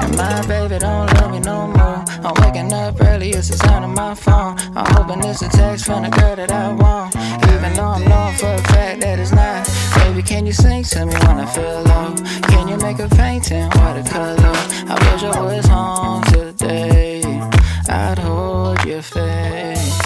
And 0.00 0.16
my 0.16 0.46
baby 0.48 0.78
don't 0.78 1.12
love 1.14 1.30
me 1.30 1.40
no 1.40 1.66
more. 1.66 2.04
I'm 2.24 2.34
waking 2.42 2.72
up 2.72 3.00
early, 3.02 3.30
it's 3.30 3.48
the 3.48 3.58
sound 3.58 3.84
of 3.84 3.90
my 3.90 4.14
phone. 4.14 4.56
I'm 4.74 4.86
hoping 4.94 5.22
it's 5.28 5.42
a 5.42 5.48
text 5.50 5.84
from 5.84 6.04
the 6.04 6.08
girl 6.08 6.36
that 6.36 6.50
I 6.50 6.72
want. 6.72 7.14
Even 7.52 7.74
though 7.74 7.92
I'm 7.96 8.04
knowing 8.08 8.34
for 8.36 8.54
a 8.54 8.58
fact 8.72 9.00
that 9.02 9.18
it's 9.18 9.32
not. 9.32 9.91
Baby, 10.12 10.24
can 10.24 10.44
you 10.44 10.52
sing 10.52 10.84
to 10.84 11.06
me 11.06 11.14
when 11.14 11.40
I 11.40 11.46
feel 11.46 11.82
low? 11.84 12.14
Can 12.42 12.68
you 12.68 12.76
make 12.76 12.98
a 12.98 13.08
painting 13.08 13.66
watercolor? 13.76 14.52
I 14.86 15.10
wish 15.10 15.22
I 15.22 15.40
was 15.40 15.66
home 15.66 16.22
today. 16.24 17.22
I'd 17.88 18.18
hold 18.18 18.84
your 18.84 19.00
face. 19.00 20.01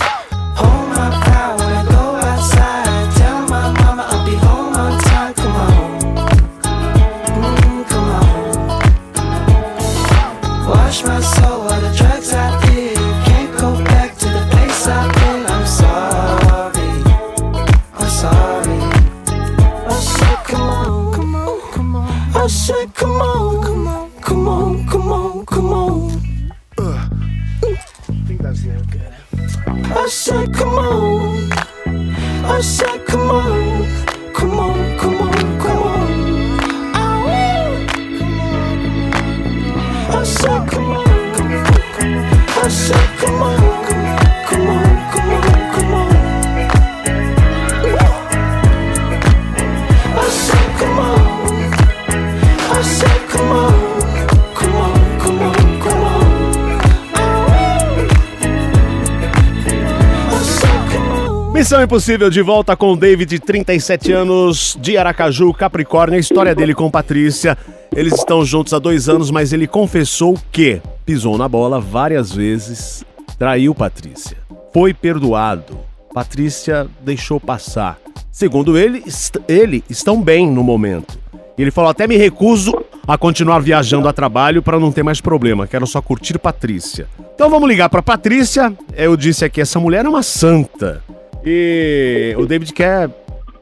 Missão 61.57 61.83
Impossível 61.83 62.29
de 62.29 62.43
volta 62.43 62.77
com 62.77 62.93
o 62.93 62.97
David, 62.97 63.39
37 63.41 64.13
anos, 64.13 64.77
de 64.79 64.99
Aracaju, 64.99 65.55
Capricórnio. 65.55 66.17
A 66.19 66.21
história 66.21 66.55
dele 66.55 66.75
com 66.75 66.91
Patrícia. 66.91 67.57
Eles 67.95 68.13
estão 68.13 68.45
juntos 68.45 68.75
há 68.75 68.79
dois 68.79 69.09
anos, 69.09 69.31
mas 69.31 69.55
ele 69.55 69.67
confessou 69.67 70.39
que 70.53 70.83
pisou 71.07 71.39
na 71.39 71.49
bola 71.49 71.81
várias 71.81 72.31
vezes, 72.31 73.05
traiu 73.39 73.75
Patrícia. 73.75 74.37
Foi 74.71 74.93
perdoado. 74.93 75.79
Patrícia 76.13 76.87
deixou 77.03 77.41
passar. 77.41 77.99
Segundo 78.31 78.77
ele, 78.77 79.03
est- 79.07 79.39
ele 79.49 79.83
estão 79.89 80.21
bem 80.21 80.47
no 80.51 80.63
momento. 80.63 81.19
Ele 81.57 81.71
falou: 81.71 81.89
até 81.91 82.07
me 82.07 82.19
recuso 82.19 82.75
a 83.09 83.17
continuar 83.17 83.61
viajando 83.61 84.07
a 84.09 84.13
trabalho 84.13 84.63
para 84.63 84.79
não 84.79 84.93
ter 84.93 85.03
mais 85.03 85.23
problema. 85.23 85.67
Quero 85.67 85.87
só 85.87 86.03
curtir 86.03 86.39
Patrícia. 86.39 87.07
Então 87.35 87.49
vamos 87.49 87.67
ligar 87.67 87.89
para 87.89 88.03
Patrícia. 88.03 88.75
Eu 88.95 89.17
disse 89.17 89.43
aqui: 89.43 89.63
essa 89.63 89.81
mulher 89.81 90.05
é 90.05 90.09
uma 90.09 90.23
santa. 90.23 91.03
E 91.49 92.35
o 92.37 92.45
David 92.45 92.73
quer 92.73 93.09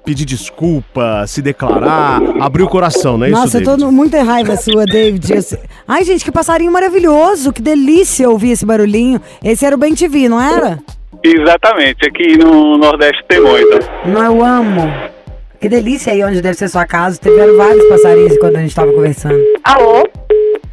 pedir 0.07 0.25
desculpa, 0.25 1.27
se 1.27 1.43
declarar, 1.43 2.19
abrir 2.41 2.63
o 2.63 2.69
coração, 2.69 3.19
não 3.19 3.27
é 3.27 3.31
Nossa, 3.31 3.47
isso, 3.49 3.57
eu 3.59 3.65
David? 3.65 3.85
tô 3.85 3.93
muita 3.93 4.23
raiva 4.23 4.57
sua, 4.57 4.87
David. 4.87 5.31
Eu 5.31 5.59
Ai, 5.87 6.03
gente, 6.03 6.25
que 6.25 6.33
passarinho 6.33 6.73
maravilhoso. 6.73 7.53
Que 7.53 7.61
delícia 7.61 8.29
ouvir 8.29 8.53
esse 8.53 8.65
barulhinho. 8.65 9.21
Esse 9.43 9.67
era 9.67 9.77
o 9.77 9.79
Ben 9.79 9.95
TV, 9.95 10.31
não 10.31 10.41
era? 10.41 10.79
Exatamente, 11.23 12.07
aqui 12.09 12.39
no 12.39 12.79
Nordeste 12.79 13.23
tem 13.29 13.41
muito. 13.41 13.79
Não, 14.07 14.25
eu 14.25 14.43
amo. 14.45 14.91
Que 15.61 15.69
delícia 15.69 16.13
aí 16.13 16.25
onde 16.25 16.41
deve 16.41 16.57
ser 16.57 16.69
sua 16.69 16.87
casa. 16.87 17.19
Tiveram 17.23 17.57
vários 17.57 17.87
passarinhos 17.87 18.39
quando 18.39 18.57
a 18.57 18.61
gente 18.61 18.75
tava 18.75 18.93
conversando. 18.93 19.39
Alô, 19.63 20.07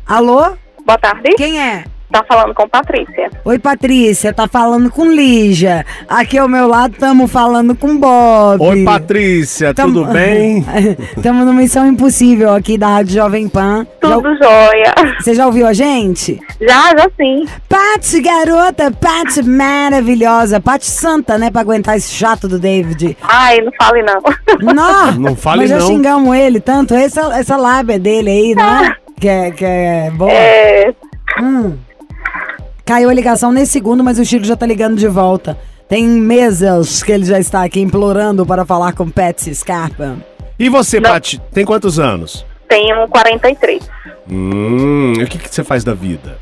Alô? 0.05 0.55
boa 0.85 0.97
tarde. 0.97 1.33
Quem 1.35 1.61
é? 1.61 1.85
Tá 2.11 2.23
falando 2.27 2.53
com 2.53 2.67
Patrícia. 2.67 3.29
Oi, 3.45 3.57
Patrícia, 3.57 4.33
tá 4.33 4.45
falando 4.47 4.91
com 4.91 5.05
Lígia. 5.05 5.85
Aqui 6.09 6.37
ao 6.37 6.47
meu 6.47 6.67
lado 6.67 6.95
tamo 6.99 7.25
falando 7.27 7.73
com 7.73 7.97
Bob. 7.97 8.61
Oi, 8.61 8.83
Patrícia, 8.83 9.73
Tamo- 9.73 9.93
tudo 10.01 10.11
bem? 10.11 10.65
Tamo 11.23 11.45
numa 11.45 11.53
missão 11.61 11.87
impossível 11.87 12.53
aqui 12.53 12.77
da 12.77 12.87
Rádio 12.87 13.13
Jovem 13.13 13.47
Pan. 13.47 13.87
Já- 14.03 14.09
Tudo 14.15 14.29
jóia. 14.35 14.93
Você 15.19 15.33
já 15.33 15.45
ouviu 15.45 15.65
a 15.65 15.71
gente? 15.73 16.37
Já, 16.59 16.89
já 16.97 17.09
sim. 17.15 17.45
Paty, 17.69 18.21
garota, 18.21 18.91
Paty 18.91 19.41
maravilhosa. 19.43 20.59
Paty 20.59 20.85
santa, 20.85 21.37
né, 21.37 21.49
pra 21.49 21.61
aguentar 21.61 21.95
esse 21.95 22.11
chato 22.11 22.47
do 22.47 22.59
David. 22.59 23.17
Ai, 23.21 23.61
não 23.61 23.71
fale 23.81 24.03
não. 24.03 24.21
Não, 24.73 25.11
Não 25.13 25.35
fale 25.35 25.61
mas 25.61 25.69
já 25.69 25.79
não. 25.79 25.87
xingamos 25.87 26.35
ele 26.35 26.59
tanto. 26.59 26.93
Essa, 26.93 27.21
essa 27.39 27.55
lábia 27.57 27.97
dele 27.97 28.29
aí, 28.29 28.55
né? 28.55 28.95
Que 29.19 29.27
é, 29.27 29.51
que 29.51 29.65
é 29.65 30.11
boa. 30.13 30.29
É, 30.31 30.93
Hum. 31.41 31.77
Caiu 32.91 33.09
a 33.09 33.13
ligação 33.13 33.53
nesse 33.53 33.71
segundo, 33.71 34.03
mas 34.03 34.19
o 34.19 34.25
Chico 34.25 34.43
já 34.43 34.53
tá 34.53 34.65
ligando 34.65 34.97
de 34.97 35.07
volta. 35.07 35.57
Tem 35.87 36.05
meses 36.05 37.01
que 37.01 37.09
ele 37.13 37.23
já 37.23 37.39
está 37.39 37.63
aqui 37.63 37.79
implorando 37.79 38.45
para 38.45 38.65
falar 38.65 38.91
com 38.91 39.09
Patsy 39.09 39.55
Scarpa. 39.55 40.17
E 40.59 40.67
você, 40.67 40.99
Paty, 40.99 41.39
tem 41.53 41.63
quantos 41.63 41.97
anos? 41.97 42.45
tenho 42.67 43.07
43. 43.07 43.89
Hum, 44.29 45.13
e 45.17 45.23
o 45.23 45.25
que, 45.25 45.37
que 45.37 45.49
você 45.49 45.63
faz 45.63 45.85
da 45.85 45.93
vida? 45.93 46.37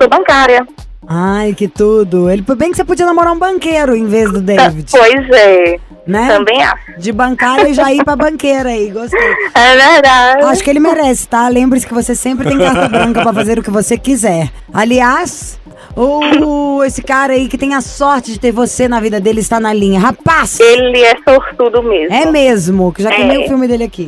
Sou 0.00 0.08
bancária. 0.08 0.64
Ai, 1.08 1.54
que 1.54 1.66
tudo. 1.66 2.28
Ele 2.28 2.44
bem 2.56 2.70
que 2.70 2.76
você 2.76 2.84
podia 2.84 3.06
namorar 3.06 3.32
um 3.32 3.38
banqueiro 3.38 3.96
em 3.96 4.04
vez 4.06 4.30
do 4.30 4.40
David. 4.42 4.90
Pois 4.90 5.30
é. 5.30 5.78
Né? 6.06 6.28
Também 6.28 6.62
acho. 6.62 6.98
De 6.98 7.12
bancária 7.12 7.68
e 7.68 7.74
já 7.74 7.92
ir 7.92 8.04
pra 8.04 8.14
banqueira 8.16 8.68
aí, 8.70 8.90
gostei. 8.90 9.18
É 9.54 9.76
verdade. 9.76 10.44
Acho 10.44 10.62
que 10.64 10.70
ele 10.70 10.80
merece, 10.80 11.26
tá? 11.28 11.48
Lembre-se 11.48 11.86
que 11.86 11.94
você 11.94 12.14
sempre 12.14 12.48
tem 12.48 12.58
carta 12.58 12.88
branca 12.88 13.22
pra 13.22 13.32
fazer 13.32 13.58
o 13.58 13.62
que 13.62 13.70
você 13.70 13.96
quiser. 13.98 14.50
Aliás, 14.72 15.58
o 15.96 16.82
esse 16.84 17.02
cara 17.02 17.32
aí 17.34 17.48
que 17.48 17.58
tem 17.58 17.74
a 17.74 17.80
sorte 17.80 18.32
de 18.32 18.40
ter 18.40 18.52
você 18.52 18.86
na 18.88 19.00
vida 19.00 19.20
dele 19.20 19.40
está 19.40 19.58
na 19.60 19.72
linha. 19.72 20.00
Rapaz! 20.00 20.58
Ele 20.60 21.02
é 21.02 21.14
sortudo 21.26 21.82
mesmo. 21.82 22.14
É 22.14 22.30
mesmo, 22.30 22.92
que 22.92 23.02
já 23.02 23.10
tem 23.10 23.22
É. 23.22 23.26
meio 23.26 23.46
filme 23.48 23.66
dele 23.68 23.84
aqui. 23.84 24.06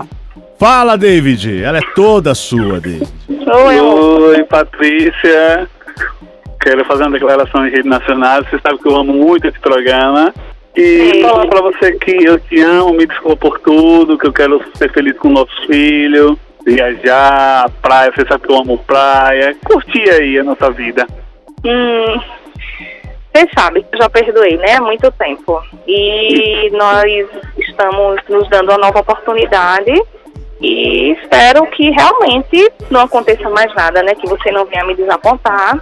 Fala, 0.59 0.97
David. 0.97 1.63
Ela 1.63 1.79
é 1.79 1.83
toda 1.95 2.35
sua, 2.35 2.81
David. 2.81 3.09
Eu. 3.29 3.85
Oi, 3.87 4.45
Patrícia. 4.45 5.69
Quero 6.61 6.85
fazer 6.85 7.05
uma 7.05 7.13
declaração 7.13 7.67
em 7.67 7.71
rede 7.71 7.89
nacional. 7.89 8.45
Você 8.45 8.59
sabe 8.61 8.79
que 8.79 8.89
eu 8.89 8.97
amo 8.97 9.13
muito 9.13 9.49
esse 9.49 9.59
programa. 9.59 10.33
E 10.77 11.13
Sim. 11.13 11.23
falar 11.23 11.47
pra 11.49 11.63
você 11.63 11.93
que 11.93 12.25
eu 12.25 12.39
te 12.39 12.61
amo, 12.61 12.93
me 12.93 13.07
desculpa 13.07 13.37
por 13.37 13.59
tudo, 13.61 14.17
que 14.17 14.27
eu 14.27 14.33
quero 14.33 14.63
ser 14.75 14.93
feliz 14.93 15.17
com 15.19 15.29
nossos 15.29 15.59
filhos, 15.65 16.37
viajar, 16.65 17.69
praia, 17.83 18.13
você 18.15 18.25
sabe 18.27 18.47
que 18.47 18.53
eu 18.53 18.59
amo 18.59 18.79
praia. 18.79 19.57
Curtir 19.65 20.09
aí 20.11 20.39
a 20.39 20.45
nossa 20.45 20.71
vida. 20.71 21.07
Hum, 21.65 22.21
você 23.33 23.49
sabe 23.57 23.83
que 23.83 23.95
eu 23.95 24.03
já 24.03 24.11
perdoei, 24.11 24.57
né? 24.59 24.77
Há 24.77 24.81
muito 24.81 25.11
tempo. 25.13 25.61
E 25.87 26.71
nós 26.73 27.29
estamos 27.59 28.21
nos 28.29 28.49
dando 28.49 28.71
uma 28.71 28.79
nova 28.79 29.01
oportunidade. 29.01 29.93
E 30.61 31.13
espero 31.13 31.67
que 31.69 31.91
realmente 31.91 32.71
não 32.91 33.01
aconteça 33.01 33.49
mais 33.49 33.75
nada, 33.75 34.03
né? 34.03 34.15
Que 34.15 34.29
você 34.29 34.51
não 34.51 34.67
venha 34.67 34.85
me 34.85 34.95
desapontar. 34.95 35.79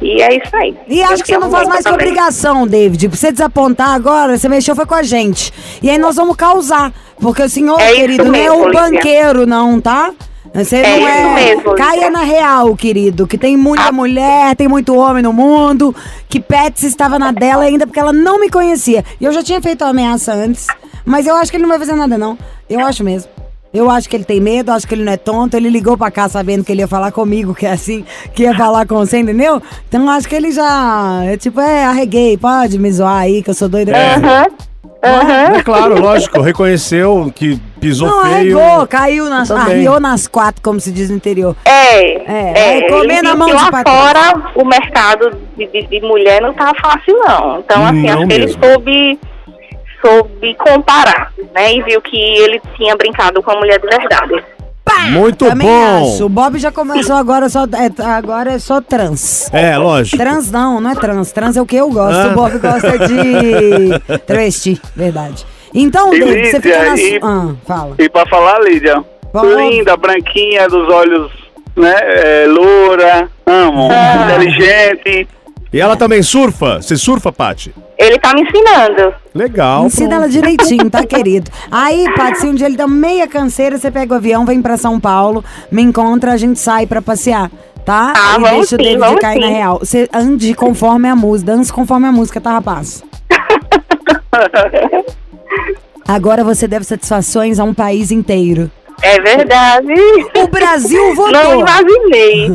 E 0.00 0.20
é 0.22 0.36
isso 0.36 0.54
aí. 0.54 0.76
E 0.88 1.00
Eu 1.00 1.06
acho 1.08 1.22
que 1.24 1.32
você 1.32 1.38
não 1.38 1.50
faz 1.50 1.68
mais 1.68 1.84
que 1.84 1.90
obrigação, 1.92 2.66
David. 2.66 3.08
Pra 3.08 3.16
você 3.16 3.32
desapontar 3.32 3.90
agora, 3.90 4.36
você 4.36 4.48
mexeu 4.48 4.76
foi 4.76 4.86
com 4.86 4.94
a 4.94 5.02
gente. 5.02 5.52
E 5.82 5.88
aí 5.90 5.98
nós 5.98 6.16
vamos 6.16 6.36
causar. 6.36 6.92
Porque 7.18 7.42
o 7.42 7.48
senhor, 7.48 7.80
É 7.80 7.94
querido, 7.94 8.24
não 8.24 8.34
é 8.34 8.42
mesmo, 8.42 8.56
o 8.64 8.66
Lívia. 8.68 8.80
banqueiro, 8.82 9.46
não, 9.46 9.80
tá? 9.80 10.12
Você 10.54 10.76
É 10.76 10.98
não 11.00 11.08
é. 11.08 11.34
mesmo, 11.34 11.74
Caia 11.74 12.10
na 12.10 12.20
real, 12.22 12.74
querido. 12.76 13.26
Que 13.26 13.36
tem 13.38 13.56
muita 13.56 13.90
mulher, 13.90 14.54
tem 14.54 14.68
muito 14.68 14.94
homem 14.94 15.22
no 15.22 15.32
mundo. 15.32 15.94
Que 16.28 16.40
Pets 16.40 16.82
estava 16.84 17.18
na 17.18 17.32
dela 17.32 17.64
ainda 17.64 17.86
porque 17.86 18.00
ela 18.00 18.12
não 18.12 18.38
me 18.38 18.48
conhecia. 18.50 19.04
E 19.20 19.24
eu 19.24 19.32
já 19.32 19.42
tinha 19.42 19.60
feito 19.60 19.82
a 19.82 19.88
ameaça 19.88 20.32
antes. 20.32 20.66
Mas 21.04 21.26
eu 21.26 21.34
acho 21.36 21.50
que 21.50 21.56
ele 21.56 21.62
não 21.62 21.70
vai 21.70 21.78
fazer 21.78 21.94
nada, 21.94 22.16
não. 22.18 22.36
Eu 22.68 22.80
acho 22.84 23.02
mesmo. 23.04 23.30
Eu 23.76 23.90
acho 23.90 24.08
que 24.08 24.16
ele 24.16 24.24
tem 24.24 24.40
medo, 24.40 24.70
acho 24.72 24.86
que 24.86 24.94
ele 24.94 25.04
não 25.04 25.12
é 25.12 25.16
tonto. 25.16 25.56
Ele 25.56 25.68
ligou 25.68 25.96
pra 25.96 26.10
cá 26.10 26.28
sabendo 26.28 26.64
que 26.64 26.72
ele 26.72 26.80
ia 26.80 26.88
falar 26.88 27.12
comigo, 27.12 27.54
que 27.54 27.66
é 27.66 27.72
assim, 27.72 28.04
que 28.34 28.44
ia 28.44 28.54
falar 28.56 28.86
com 28.86 28.96
você, 28.96 29.18
entendeu? 29.18 29.62
Então 29.88 30.08
acho 30.10 30.28
que 30.28 30.34
ele 30.34 30.50
já. 30.50 31.22
É 31.24 31.36
tipo, 31.36 31.60
é, 31.60 31.84
arreguei, 31.84 32.36
pode 32.36 32.78
me 32.78 32.90
zoar 32.90 33.18
aí, 33.18 33.42
que 33.42 33.50
eu 33.50 33.54
sou 33.54 33.68
doida. 33.68 33.92
Aham. 33.96 34.46
Aham. 35.04 35.56
É 35.58 35.62
claro, 35.62 36.00
lógico, 36.00 36.40
reconheceu 36.40 37.30
que 37.34 37.60
pisou 37.78 38.08
Não, 38.08 38.22
feio. 38.24 38.58
arregou, 38.58 38.86
caiu 38.88 39.28
nas. 39.28 39.50
Arriou 39.50 40.00
nas 40.00 40.26
quatro, 40.26 40.60
como 40.62 40.80
se 40.80 40.90
diz 40.90 41.10
no 41.10 41.16
interior. 41.16 41.54
É, 41.64 42.78
É, 42.78 42.88
comer 42.88 43.18
e 43.18 43.22
na 43.22 43.36
mão 43.36 43.46
de 43.46 43.70
patrão. 43.70 43.94
fora 43.94 44.52
o 44.56 44.64
mercado 44.64 45.36
de, 45.56 45.66
de- 45.66 45.86
de 45.86 46.00
mulher 46.00 46.40
não 46.40 46.52
tá 46.54 46.72
fácil 46.82 47.14
não. 47.18 47.60
Então 47.60 47.84
assim, 47.86 48.02
Não 48.02 48.14
acho 48.18 48.26
que 48.26 48.34
ele 48.34 48.46
mesmo. 48.46 48.64
soube, 48.64 49.18
soube 50.06 50.54
comparar, 50.54 51.32
né? 51.54 51.74
E 51.74 51.82
viu 51.82 52.00
que 52.00 52.16
ele 52.16 52.60
tinha 52.76 52.94
brincado 52.96 53.42
com 53.42 53.50
a 53.50 53.56
mulher 53.56 53.80
de 53.80 53.86
verdade. 53.88 54.44
Muito 55.10 55.46
Também 55.46 55.66
bom. 55.66 56.12
acho. 56.14 56.24
O 56.24 56.28
Bob 56.28 56.58
já 56.58 56.70
começou 56.70 57.16
agora 57.16 57.48
só. 57.48 57.64
É, 57.64 58.02
agora 58.04 58.52
é 58.52 58.58
só 58.58 58.80
trans. 58.80 59.50
É, 59.52 59.76
lógico. 59.76 60.16
Trans 60.16 60.50
não, 60.50 60.80
não 60.80 60.90
é 60.90 60.94
trans. 60.94 61.32
Trans 61.32 61.56
é 61.56 61.60
o 61.62 61.66
que 61.66 61.76
eu 61.76 61.90
gosto. 61.90 62.16
Ah. 62.16 62.28
O 62.30 62.34
Bob 62.34 62.58
gosta 62.58 62.98
de 63.06 64.18
travesti, 64.26 64.80
verdade. 64.94 65.44
Então, 65.74 66.14
E 66.14 66.20
David, 66.20 66.50
você 66.50 66.60
fica 66.60 66.84
na. 66.84 66.96
e- 66.96 67.20
Ah, 67.22 67.54
fala. 67.66 67.94
E 67.98 68.08
pra 68.08 68.24
falar, 68.26 68.60
Lídia, 68.60 69.04
Vamos. 69.32 69.56
linda, 69.56 69.96
branquinha, 69.96 70.68
dos 70.68 70.88
olhos, 70.88 71.30
né, 71.76 71.94
é, 72.02 72.46
loura, 72.48 73.28
amo, 73.44 73.88
inteligente. 74.24 75.28
E 75.72 75.80
ela 75.80 75.96
também 75.96 76.22
surfa? 76.22 76.80
Você 76.80 76.96
surfa, 76.96 77.32
Paty? 77.32 77.74
Ele 78.06 78.18
tá 78.18 78.32
me 78.34 78.42
ensinando. 78.42 79.14
Legal. 79.34 79.86
Ensina 79.86 80.16
ela 80.16 80.28
direitinho, 80.28 80.88
tá, 80.90 81.04
querido? 81.06 81.50
Aí, 81.70 82.06
Paty, 82.14 82.38
se 82.38 82.46
um 82.46 82.54
dia 82.54 82.66
ele 82.66 82.76
dá 82.76 82.86
meia 82.86 83.26
canseira, 83.26 83.76
você 83.78 83.90
pega 83.90 84.14
o 84.14 84.16
avião, 84.16 84.46
vem 84.46 84.62
pra 84.62 84.76
São 84.76 85.00
Paulo, 85.00 85.44
me 85.70 85.82
encontra, 85.82 86.32
a 86.32 86.36
gente 86.36 86.58
sai 86.58 86.86
pra 86.86 87.02
passear. 87.02 87.50
Tá? 87.84 88.12
Ah, 88.16 88.36
e 88.36 88.40
vamos 88.40 88.68
deixa 88.68 88.74
o 88.74 88.78
David 88.78 89.20
cair 89.20 89.40
na 89.40 89.46
sim. 89.46 89.52
real. 89.52 89.78
Você 89.78 90.08
ande 90.12 90.54
conforme 90.54 91.08
a 91.08 91.14
música, 91.14 91.52
dance 91.52 91.72
conforme 91.72 92.08
a 92.08 92.12
música, 92.12 92.40
tá, 92.40 92.50
rapaz? 92.50 93.04
Agora 96.08 96.42
você 96.42 96.66
deve 96.66 96.84
satisfações 96.84 97.60
a 97.60 97.64
um 97.64 97.72
país 97.72 98.10
inteiro. 98.10 98.70
É 99.02 99.20
verdade. 99.20 99.94
O 100.36 100.48
Brasil 100.48 101.14
votou. 101.14 101.32
Não 101.32 101.60
imaginei. 101.60 102.50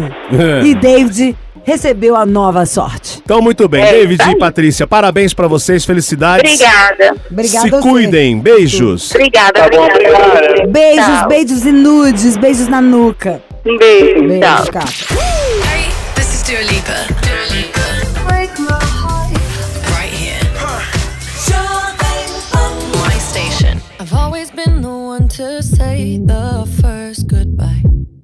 E 0.65 0.75
David 0.79 1.37
recebeu 1.63 2.15
a 2.15 2.25
nova 2.25 2.65
sorte. 2.65 3.19
Então, 3.23 3.41
muito 3.41 3.67
bem. 3.67 3.83
É, 3.83 3.91
David 3.93 4.17
tá 4.17 4.31
e 4.31 4.37
Patrícia, 4.37 4.85
parabéns 4.87 5.33
pra 5.33 5.47
vocês, 5.47 5.85
felicidades. 5.85 6.51
Obrigada. 6.53 7.15
Obrigada 7.31 7.69
Se 7.77 7.81
cuidem, 7.81 8.39
beijos. 8.39 9.11
Obrigada, 9.11 9.53
Tá 9.61 9.69
bom, 9.69 9.85
obrigada. 9.85 10.17
obrigada. 10.27 10.67
Beijos, 10.67 11.05
Tchau. 11.05 11.27
beijos 11.29 11.65
e 11.65 11.71
nudes, 11.71 12.37
beijos 12.37 12.67
na 12.67 12.81
nuca. 12.81 13.41
Um 13.65 13.77
beijo. 13.77 14.27
Beijo, 14.27 14.39
Tchau. 14.41 14.71
cara. 14.73 14.85
Hey, 14.85 15.89
this 16.15 16.33
is 16.33 16.43
Dua 16.43 16.61
Lipa. 16.61 16.93
Dua 17.21 17.55
Lipa. 17.55 17.81
Right 19.91 20.11
here. 20.11 20.39
My 23.03 23.17
station. 23.19 23.79
I've 23.99 24.13
always 24.13 24.49
been 24.51 24.81
the 24.81 24.89
one 24.89 25.27
to 25.29 25.61
say 25.61 26.17
the 26.17 26.65
first 26.81 27.27
goodbye. 27.27 27.81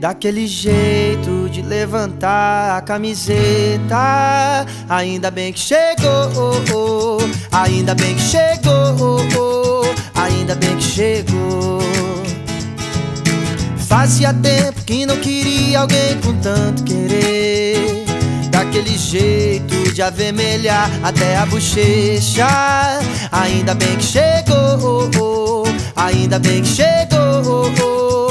Daquele 0.00 0.46
jeito 0.46 1.46
de 1.50 1.60
levantar 1.60 2.78
a 2.78 2.80
camiseta. 2.80 4.64
Ainda 4.88 5.30
bem 5.30 5.52
que 5.52 5.60
chegou, 5.60 7.18
ainda 7.52 7.94
bem 7.94 8.14
que 8.14 8.22
chegou, 8.22 9.84
ainda 10.14 10.54
bem 10.54 10.74
que 10.78 10.82
chegou. 10.82 11.80
Fazia 13.86 14.32
tempo 14.32 14.80
que 14.86 15.04
não 15.04 15.18
queria 15.18 15.80
alguém 15.80 16.18
com 16.24 16.32
tanto 16.40 16.82
querer. 16.82 18.06
Daquele 18.50 18.96
jeito 18.96 19.92
de 19.92 20.00
avermelhar 20.00 20.90
até 21.02 21.36
a 21.36 21.44
bochecha. 21.44 22.48
Ainda 23.30 23.74
bem 23.74 23.98
que 23.98 24.04
chegou, 24.04 25.64
ainda 25.94 26.38
bem 26.38 26.62
que 26.62 26.68
chegou, 26.68 27.70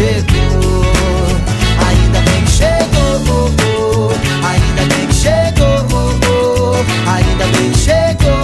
chegou, 0.00 0.82
ainda 1.86 2.20
bem 2.22 2.42
que 2.44 2.50
chegou, 2.50 4.10
ainda 4.42 4.94
bem 4.94 5.06
que 5.06 5.14
chegou, 5.14 6.76
ainda 7.06 7.44
bem 7.44 7.70
que 7.70 7.78
chegou, 7.78 8.40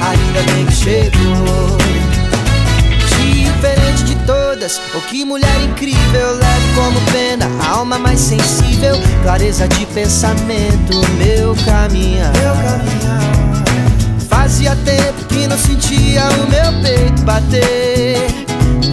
ainda 0.00 0.52
bem 0.52 0.66
que 0.66 0.72
chegou. 0.72 1.78
Diferente 3.18 4.04
de 4.04 4.14
todas, 4.24 4.80
oh 4.94 5.00
que 5.00 5.24
mulher 5.24 5.60
incrível, 5.64 6.36
leve 6.36 6.74
como 6.76 7.00
pena, 7.10 7.50
a 7.64 7.70
alma 7.78 7.98
mais 7.98 8.20
sensível, 8.20 8.96
clareza 9.24 9.66
de 9.66 9.84
pensamento, 9.86 10.96
meu 11.18 11.56
caminhar. 11.64 12.32
Meu 12.34 12.54
caminhar. 12.54 13.20
Fazia 14.28 14.76
tempo 14.84 15.24
que 15.28 15.48
não 15.48 15.58
sentia 15.58 16.28
o 16.28 16.48
meu 16.48 16.80
peito 16.82 17.20
bater. 17.22 18.49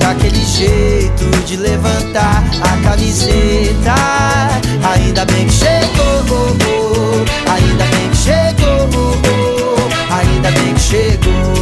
Daquele 0.07 0.45
jeito 0.45 1.25
de 1.45 1.57
levantar 1.57 2.41
a 2.61 2.77
camiseta. 2.81 3.93
Ainda 4.93 5.25
bem 5.25 5.45
que 5.45 5.51
chegou, 5.51 7.25
ainda 7.45 7.83
bem 7.83 8.09
que 8.09 8.15
chegou, 8.15 8.87
ainda 10.09 10.49
bem 10.51 10.73
que 10.75 10.79
chegou. 10.79 11.53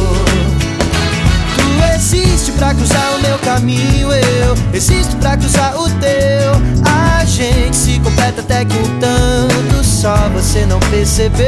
Tu 1.56 1.94
existe 1.96 2.52
pra 2.52 2.72
cruzar 2.72 3.16
o 3.16 3.20
meu 3.20 3.36
caminho, 3.40 4.12
eu 4.12 4.56
existo 4.72 5.16
pra 5.16 5.36
cruzar 5.36 5.76
o 5.76 5.90
teu. 5.90 6.52
A 6.84 7.24
gente 7.24 7.74
se 7.74 7.98
completa 7.98 8.42
até 8.42 8.64
que 8.64 8.76
um 8.76 9.00
tanto 9.00 9.82
só 9.82 10.14
você 10.28 10.64
não 10.66 10.78
percebeu. 10.78 11.46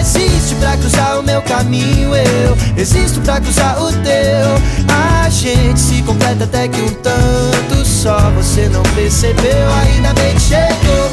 Existe 0.00 0.54
pra 0.56 0.76
cruzar 0.76 1.18
o 1.18 1.22
meu 1.22 1.40
caminho, 1.42 2.14
eu 2.14 2.56
existo 2.76 3.20
pra 3.22 3.40
cruzar 3.40 3.82
o 3.82 3.90
teu. 3.90 4.94
A 5.24 5.28
gente 5.30 5.80
se 5.80 6.02
completa 6.02 6.44
até 6.44 6.68
que 6.68 6.80
um 6.80 6.90
tanto 6.94 7.84
só 7.84 8.30
você 8.30 8.68
não 8.68 8.82
percebeu. 8.94 9.72
Ainda 9.82 10.12
bem 10.12 10.34
que 10.34 10.40
chegou, 10.42 11.03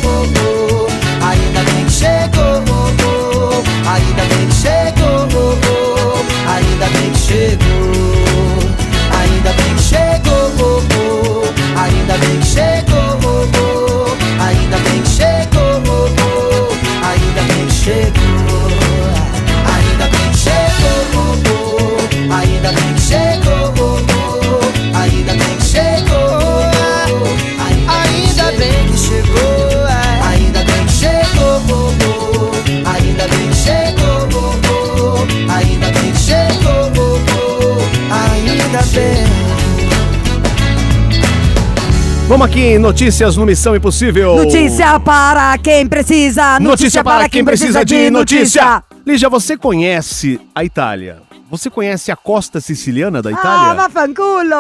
Vamos 42.32 42.48
aqui 42.48 42.62
em 42.62 42.80
Notícias 42.80 43.36
no 43.36 43.46
Missão 43.46 43.76
Impossível. 43.76 44.38
Notícia 44.38 44.98
para 45.02 45.58
quem 45.58 45.86
precisa. 45.86 46.62
Notícia 46.62 47.04
para 47.04 47.28
quem 47.28 47.44
precisa 47.44 47.84
de 47.84 48.10
notícia. 48.10 48.82
Lígia, 49.06 49.28
você 49.28 49.58
conhece 49.58 50.40
a 50.56 50.64
Itália? 50.64 51.24
Você 51.50 51.70
conhece 51.70 52.10
a 52.10 52.16
costa 52.16 52.62
siciliana 52.62 53.22
da 53.22 53.32
Ah, 53.32 53.34
Itália? 53.34 53.74
vaffanculo! 53.74 54.56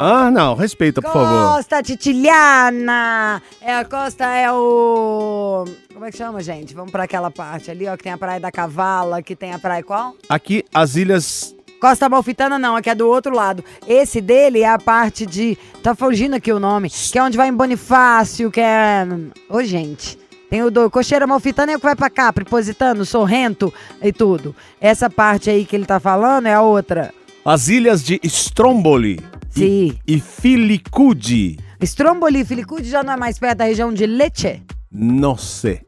Ah, 0.00 0.32
não, 0.32 0.56
respeita, 0.56 1.00
por 1.00 1.12
favor. 1.12 1.54
Costa 1.54 1.80
siciliana! 1.84 3.40
É, 3.62 3.76
a 3.76 3.84
costa 3.84 4.24
é 4.24 4.50
o. 4.50 5.64
Como 5.94 6.04
é 6.06 6.10
que 6.10 6.16
chama, 6.18 6.42
gente? 6.42 6.74
Vamos 6.74 6.90
pra 6.90 7.04
aquela 7.04 7.30
parte 7.30 7.70
ali, 7.70 7.86
ó, 7.86 7.96
que 7.96 8.02
tem 8.02 8.14
a 8.14 8.18
Praia 8.18 8.40
da 8.40 8.50
Cavala, 8.50 9.22
que 9.22 9.36
tem 9.36 9.52
a 9.52 9.60
praia 9.60 9.84
qual? 9.84 10.12
Aqui, 10.28 10.64
as 10.74 10.96
ilhas. 10.96 11.54
Costa 11.80 12.08
Malfitana 12.08 12.58
não, 12.58 12.76
aqui 12.76 12.90
é 12.90 12.94
do 12.94 13.06
outro 13.06 13.34
lado. 13.34 13.64
Esse 13.86 14.20
dele 14.20 14.62
é 14.62 14.68
a 14.68 14.78
parte 14.78 15.26
de. 15.26 15.58
Tá 15.82 15.94
fugindo 15.94 16.34
aqui 16.34 16.52
o 16.52 16.60
nome. 16.60 16.90
Que 16.90 17.18
é 17.18 17.22
onde 17.22 17.36
vai 17.36 17.48
em 17.48 17.54
Bonifácio, 17.54 18.50
que 18.50 18.60
é. 18.60 19.06
Ô, 19.48 19.62
gente. 19.62 20.18
Tem 20.48 20.62
o 20.62 20.70
do 20.70 20.88
Cocheira 20.88 21.26
Malfitana 21.26 21.72
é 21.72 21.76
o 21.76 21.78
que 21.78 21.84
vai 21.84 21.96
pra 21.96 22.08
Capri, 22.08 22.44
Positano, 22.44 23.04
Sorrento 23.04 23.74
e 24.00 24.12
tudo. 24.12 24.54
Essa 24.80 25.10
parte 25.10 25.50
aí 25.50 25.64
que 25.64 25.74
ele 25.74 25.84
tá 25.84 25.98
falando 25.98 26.46
é 26.46 26.54
a 26.54 26.62
outra. 26.62 27.12
As 27.44 27.66
ilhas 27.66 28.02
de 28.02 28.20
Stromboli 28.24 29.20
Sim. 29.50 29.98
e 30.06 30.20
Filicudi. 30.20 31.58
Stromboli 31.82 32.40
e 32.40 32.44
Filicudi 32.44 32.88
já 32.88 33.02
não 33.02 33.14
é 33.14 33.16
mais 33.16 33.38
perto 33.38 33.58
da 33.58 33.64
região 33.64 33.92
de 33.92 34.06
Lecce? 34.06 34.62
Não 34.90 35.36
sei. 35.36 35.80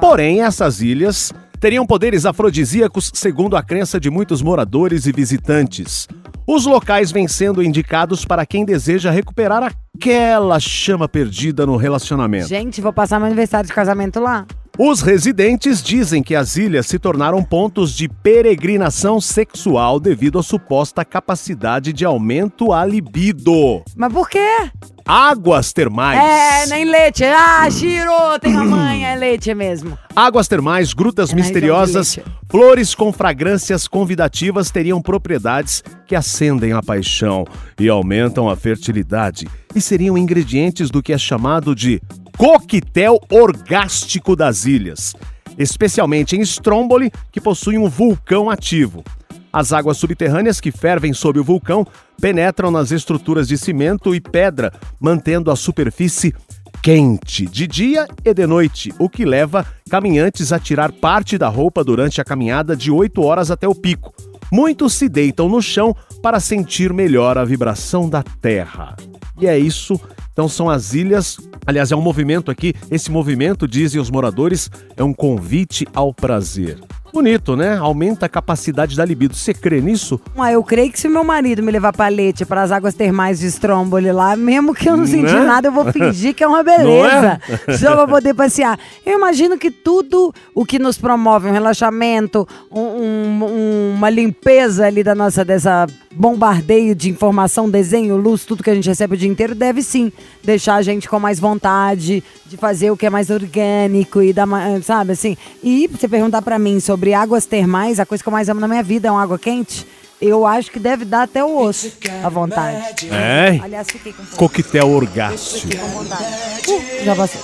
Porém, 0.00 0.42
essas 0.42 0.80
ilhas 0.80 1.32
teriam 1.64 1.86
poderes 1.86 2.26
afrodisíacos 2.26 3.10
segundo 3.14 3.56
a 3.56 3.62
crença 3.62 3.98
de 3.98 4.10
muitos 4.10 4.42
moradores 4.42 5.06
e 5.06 5.12
visitantes. 5.12 6.06
Os 6.46 6.66
locais 6.66 7.10
vêm 7.10 7.26
sendo 7.26 7.62
indicados 7.62 8.22
para 8.22 8.44
quem 8.44 8.66
deseja 8.66 9.10
recuperar 9.10 9.72
aquela 9.96 10.60
chama 10.60 11.08
perdida 11.08 11.64
no 11.64 11.78
relacionamento. 11.78 12.48
Gente, 12.48 12.82
vou 12.82 12.92
passar 12.92 13.18
meu 13.18 13.28
aniversário 13.28 13.66
de 13.66 13.72
casamento 13.72 14.20
lá. 14.20 14.46
Os 14.76 15.02
residentes 15.02 15.80
dizem 15.80 16.20
que 16.20 16.34
as 16.34 16.56
ilhas 16.56 16.86
se 16.86 16.98
tornaram 16.98 17.44
pontos 17.44 17.94
de 17.94 18.08
peregrinação 18.08 19.20
sexual 19.20 20.00
devido 20.00 20.36
à 20.36 20.42
suposta 20.42 21.04
capacidade 21.04 21.92
de 21.92 22.04
aumento 22.04 22.72
à 22.72 22.84
libido. 22.84 23.84
Mas 23.94 24.12
por 24.12 24.28
quê? 24.28 24.68
Águas 25.06 25.72
termais. 25.72 26.18
É, 26.18 26.66
nem 26.66 26.84
leite. 26.86 27.22
Ah, 27.22 27.70
Shiro, 27.70 28.36
tem 28.40 28.56
a 28.56 28.64
mãe, 28.64 29.04
é 29.04 29.14
leite 29.14 29.54
mesmo. 29.54 29.96
Águas 30.16 30.48
termais, 30.48 30.92
grutas 30.92 31.32
É 31.32 31.36
misteriosas, 31.36 32.18
flores 32.50 32.96
com 32.96 33.12
fragrâncias 33.12 33.86
convidativas 33.86 34.72
teriam 34.72 35.00
propriedades 35.00 35.84
que 36.04 36.16
acendem 36.16 36.72
a 36.72 36.82
paixão 36.82 37.44
e 37.78 37.88
aumentam 37.88 38.50
a 38.50 38.56
fertilidade 38.56 39.46
e 39.72 39.80
seriam 39.80 40.18
ingredientes 40.18 40.90
do 40.90 41.00
que 41.00 41.12
é 41.12 41.18
chamado 41.18 41.76
de 41.76 42.02
coquetel 42.36 43.20
orgástico 43.30 44.34
das 44.34 44.64
ilhas, 44.64 45.14
especialmente 45.58 46.36
em 46.36 46.40
Stromboli, 46.40 47.10
que 47.30 47.40
possui 47.40 47.78
um 47.78 47.88
vulcão 47.88 48.50
ativo. 48.50 49.04
As 49.52 49.72
águas 49.72 49.98
subterrâneas 49.98 50.60
que 50.60 50.72
fervem 50.72 51.12
sob 51.12 51.38
o 51.38 51.44
vulcão 51.44 51.86
penetram 52.20 52.70
nas 52.72 52.90
estruturas 52.90 53.46
de 53.46 53.56
cimento 53.56 54.14
e 54.14 54.20
pedra, 54.20 54.72
mantendo 54.98 55.50
a 55.50 55.56
superfície 55.56 56.34
quente 56.82 57.46
de 57.46 57.66
dia 57.66 58.06
e 58.24 58.34
de 58.34 58.46
noite, 58.46 58.92
o 58.98 59.08
que 59.08 59.24
leva 59.24 59.64
caminhantes 59.88 60.52
a 60.52 60.58
tirar 60.58 60.92
parte 60.92 61.38
da 61.38 61.48
roupa 61.48 61.84
durante 61.84 62.20
a 62.20 62.24
caminhada 62.24 62.76
de 62.76 62.90
8 62.90 63.22
horas 63.22 63.50
até 63.50 63.66
o 63.66 63.74
pico. 63.74 64.12
Muitos 64.52 64.92
se 64.92 65.08
deitam 65.08 65.48
no 65.48 65.62
chão 65.62 65.96
para 66.22 66.40
sentir 66.40 66.92
melhor 66.92 67.38
a 67.38 67.44
vibração 67.44 68.08
da 68.08 68.22
terra. 68.22 68.96
E 69.40 69.46
é 69.46 69.58
isso 69.58 69.98
Então 70.34 70.48
são 70.48 70.68
as 70.68 70.94
ilhas, 70.94 71.38
aliás, 71.64 71.92
é 71.92 71.96
um 71.96 72.02
movimento 72.02 72.50
aqui. 72.50 72.74
Esse 72.90 73.08
movimento, 73.08 73.68
dizem 73.68 74.00
os 74.00 74.10
moradores, 74.10 74.68
é 74.96 75.04
um 75.04 75.14
convite 75.14 75.86
ao 75.94 76.12
prazer. 76.12 76.76
Bonito, 77.14 77.54
né? 77.56 77.76
Aumenta 77.78 78.26
a 78.26 78.28
capacidade 78.28 78.96
da 78.96 79.04
libido. 79.04 79.36
Você 79.36 79.54
crê 79.54 79.80
nisso? 79.80 80.20
Ah, 80.36 80.50
eu 80.50 80.64
creio 80.64 80.90
que 80.90 80.98
se 80.98 81.08
meu 81.08 81.22
marido 81.22 81.62
me 81.62 81.70
levar 81.70 81.92
pra 81.92 82.08
Lete, 82.08 82.44
para 82.44 82.60
as 82.60 82.72
águas 82.72 82.92
termais 82.94 83.38
de 83.38 83.46
Stromboli 83.46 84.10
lá, 84.10 84.34
mesmo 84.34 84.74
que 84.74 84.88
eu 84.90 84.96
não 84.96 85.06
senti 85.06 85.32
Né? 85.32 85.44
nada, 85.44 85.68
eu 85.68 85.72
vou 85.72 85.92
fingir 85.92 86.34
que 86.34 86.42
é 86.42 86.48
uma 86.48 86.64
beleza. 86.64 87.40
é? 87.68 87.76
Só 87.78 87.94
pra 87.94 88.08
poder 88.08 88.34
passear. 88.34 88.76
Eu 89.06 89.16
imagino 89.16 89.56
que 89.56 89.70
tudo 89.70 90.34
o 90.52 90.64
que 90.64 90.76
nos 90.76 90.98
promove 90.98 91.48
um 91.48 91.52
relaxamento, 91.52 92.48
um- 92.68 92.80
um- 92.80 93.94
uma 93.96 94.10
limpeza 94.10 94.84
ali 94.84 95.04
da 95.04 95.14
nossa, 95.14 95.44
dessa 95.44 95.86
bombardeio 96.16 96.94
de 96.94 97.10
informação, 97.10 97.68
desenho, 97.70 98.16
luz, 98.16 98.44
tudo 98.44 98.62
que 98.62 98.70
a 98.70 98.74
gente 98.74 98.88
recebe 98.88 99.14
o 99.14 99.18
dia 99.18 99.28
inteiro, 99.28 99.54
deve 99.54 99.82
sim 99.82 100.12
deixar 100.42 100.74
a 100.76 100.82
gente 100.82 101.08
com 101.08 101.18
mais 101.20 101.38
vontade 101.40 102.22
de 102.46 102.56
fazer 102.56 102.90
o 102.90 102.96
que 102.96 103.06
é 103.06 103.10
mais 103.10 103.30
orgânico 103.30 104.20
e 104.22 104.32
dar, 104.32 104.46
sabe 104.82 105.12
assim. 105.12 105.36
E 105.62 105.88
você 105.88 106.06
perguntar 106.08 106.42
pra 106.42 106.58
mim 106.58 106.78
sobre 106.80 107.03
águas 107.12 107.44
termais, 107.44 108.00
a 108.00 108.06
coisa 108.06 108.22
que 108.22 108.28
eu 108.28 108.32
mais 108.32 108.48
amo 108.48 108.60
na 108.60 108.68
minha 108.68 108.82
vida 108.82 109.08
é 109.08 109.10
uma 109.10 109.22
água 109.22 109.38
quente. 109.38 109.86
Eu 110.20 110.46
acho 110.46 110.70
que 110.70 110.78
deve 110.78 111.04
dar 111.04 111.24
até 111.24 111.44
o 111.44 111.58
osso 111.58 111.92
à 112.22 112.28
vontade. 112.28 113.10
É. 113.10 113.60
Aliás, 113.62 113.88
fiquei 113.90 114.12
com 114.12 114.22
fome. 114.22 114.36
Coquetel 114.38 114.88
orgástico. 114.88 115.76
Com 115.76 115.88
vontade. 115.88 116.24
Uh, 116.70 117.04
já 117.04 117.14
passou. 117.16 117.40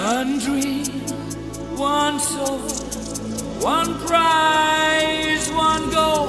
One 0.00 0.38
dream, 0.38 0.84
one 1.76 2.18
soul, 2.18 2.60
one 3.60 3.98
prize, 4.06 5.50
one 5.52 5.90
goal, 5.90 6.28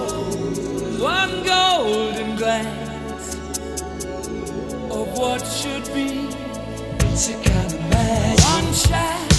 one 1.00 1.43
golden 1.43 2.36
glance 2.36 3.36
of 4.91 5.18
what 5.18 5.45
should 5.45 5.86
be. 5.93 6.28
It's 7.12 7.30
a 7.30 7.34
kind 7.34 7.74
of 7.74 7.82
magic. 7.89 8.39
One 8.70 9.39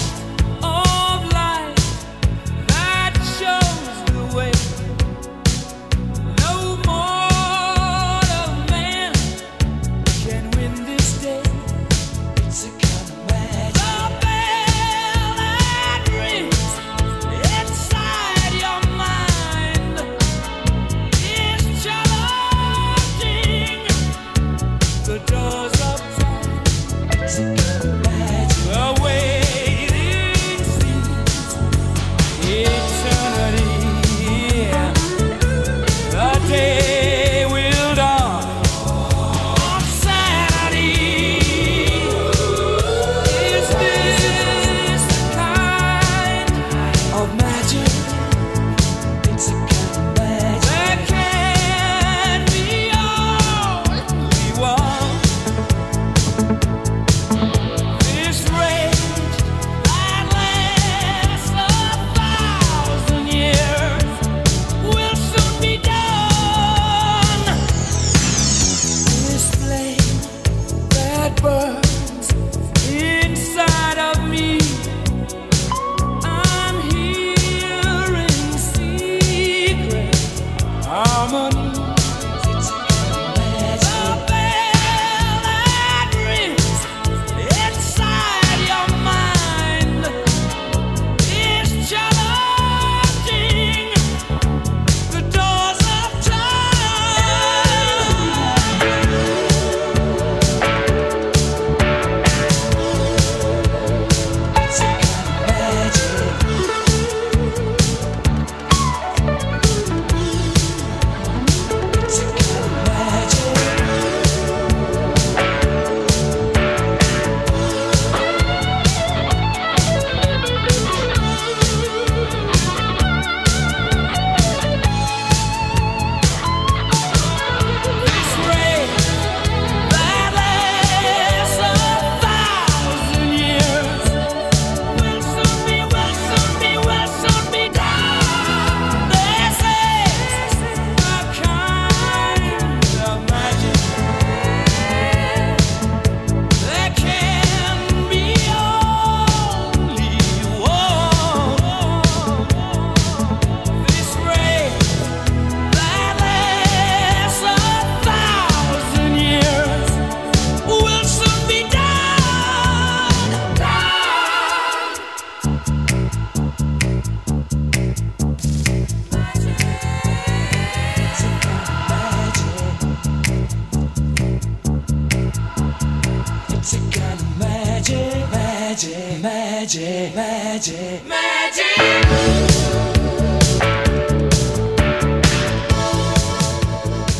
magic, 179.71 180.15
magic, 180.15 181.01
magic. 181.07 181.65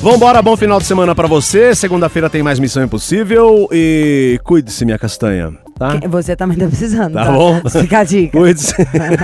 Vambora, 0.01 0.41
bom 0.41 0.57
final 0.57 0.79
de 0.79 0.85
semana 0.85 1.15
pra 1.15 1.27
você. 1.27 1.73
Segunda-feira 1.75 2.29
tem 2.29 2.43
mais 2.43 2.59
Missão 2.59 2.83
Impossível 2.83 3.69
e 3.71 4.39
cuide-se, 4.43 4.83
minha 4.83 4.97
castanha, 4.99 5.53
tá? 5.77 5.99
Você 6.09 6.35
também 6.35 6.57
tá 6.57 6.67
precisando. 6.67 7.13
Tá 7.13 7.31
bom? 7.31 7.61
Fica 7.69 7.99
a 7.99 8.03
dica. 8.03 8.37
Cuide-se. 8.37 8.73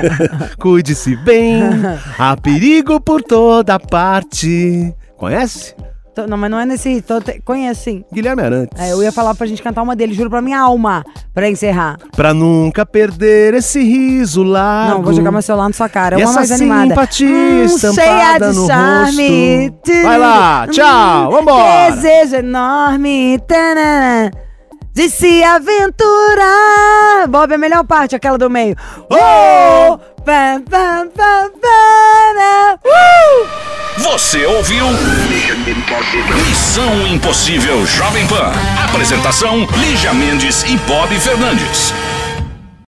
Cuide-se 0.58 1.16
bem. 1.18 1.64
Há 2.18 2.38
perigo 2.38 3.02
por 3.02 3.22
toda 3.22 3.78
parte. 3.80 4.94
Conhece? 5.18 5.76
Não, 6.26 6.38
mas 6.38 6.50
não 6.50 6.60
é 6.60 6.66
nesse. 6.66 7.02
Tô, 7.02 7.16
conheço 7.46 7.84
sim. 7.84 8.04
Guilherme 8.12 8.42
Arantes. 8.42 8.80
É, 8.80 8.92
eu 8.94 9.04
ia 9.04 9.12
falar 9.12 9.36
pra 9.36 9.46
gente 9.46 9.62
cantar 9.62 9.82
uma 9.84 9.96
dele, 9.96 10.14
juro 10.14 10.30
pra 10.30 10.42
minha 10.42 10.60
alma, 10.60 11.04
pra 11.34 11.50
encerrar. 11.50 11.98
Pra 12.16 12.34
nunca 12.34 12.86
perder 12.86 13.54
esse 13.54 13.84
riso 13.84 14.42
largo. 14.44 14.96
Não, 14.96 15.04
vou 15.04 15.14
jogar 15.14 15.32
meu 15.32 15.42
celular 15.42 15.68
na 15.68 15.74
sua 15.74 15.90
cara. 15.90 16.16
É 16.16 16.20
E 16.20 16.24
uma 16.24 16.30
essa 16.30 16.40
mais 16.40 16.52
animada. 16.52 16.90
simpatia 16.90 17.28
cheia 17.28 17.64
estampada 17.66 18.50
de 18.52 18.56
no 18.58 18.68
charme. 18.68 19.68
rosto. 19.70 20.04
Vai 20.04 20.18
lá, 20.18 20.68
tchau, 20.70 21.32
vambora. 21.32 21.92
Desejo 21.92 22.36
enorme. 22.38 23.40
tanana, 23.48 24.32
De 24.98 25.12
se 25.12 25.44
aventurar. 25.44 27.28
Bob, 27.30 27.52
é 27.52 27.54
a 27.54 27.58
melhor 27.60 27.84
parte, 27.84 28.16
aquela 28.16 28.36
do 28.36 28.50
meio. 28.50 28.76
Oh! 29.12 30.00
Pam, 30.26 30.64
pam, 30.64 31.08
pam, 31.16 31.52
pam, 31.62 32.80
uh! 32.84 33.48
Você 34.00 34.44
ouviu? 34.48 34.88
Missão 36.48 37.06
Impossível 37.06 37.86
Jovem 37.86 38.26
Pan. 38.26 38.52
Apresentação: 38.86 39.68
Lígia 39.78 40.16
Mendes 40.16 40.64
e 40.64 40.76
Bob 40.88 41.14
Fernandes. 41.20 41.94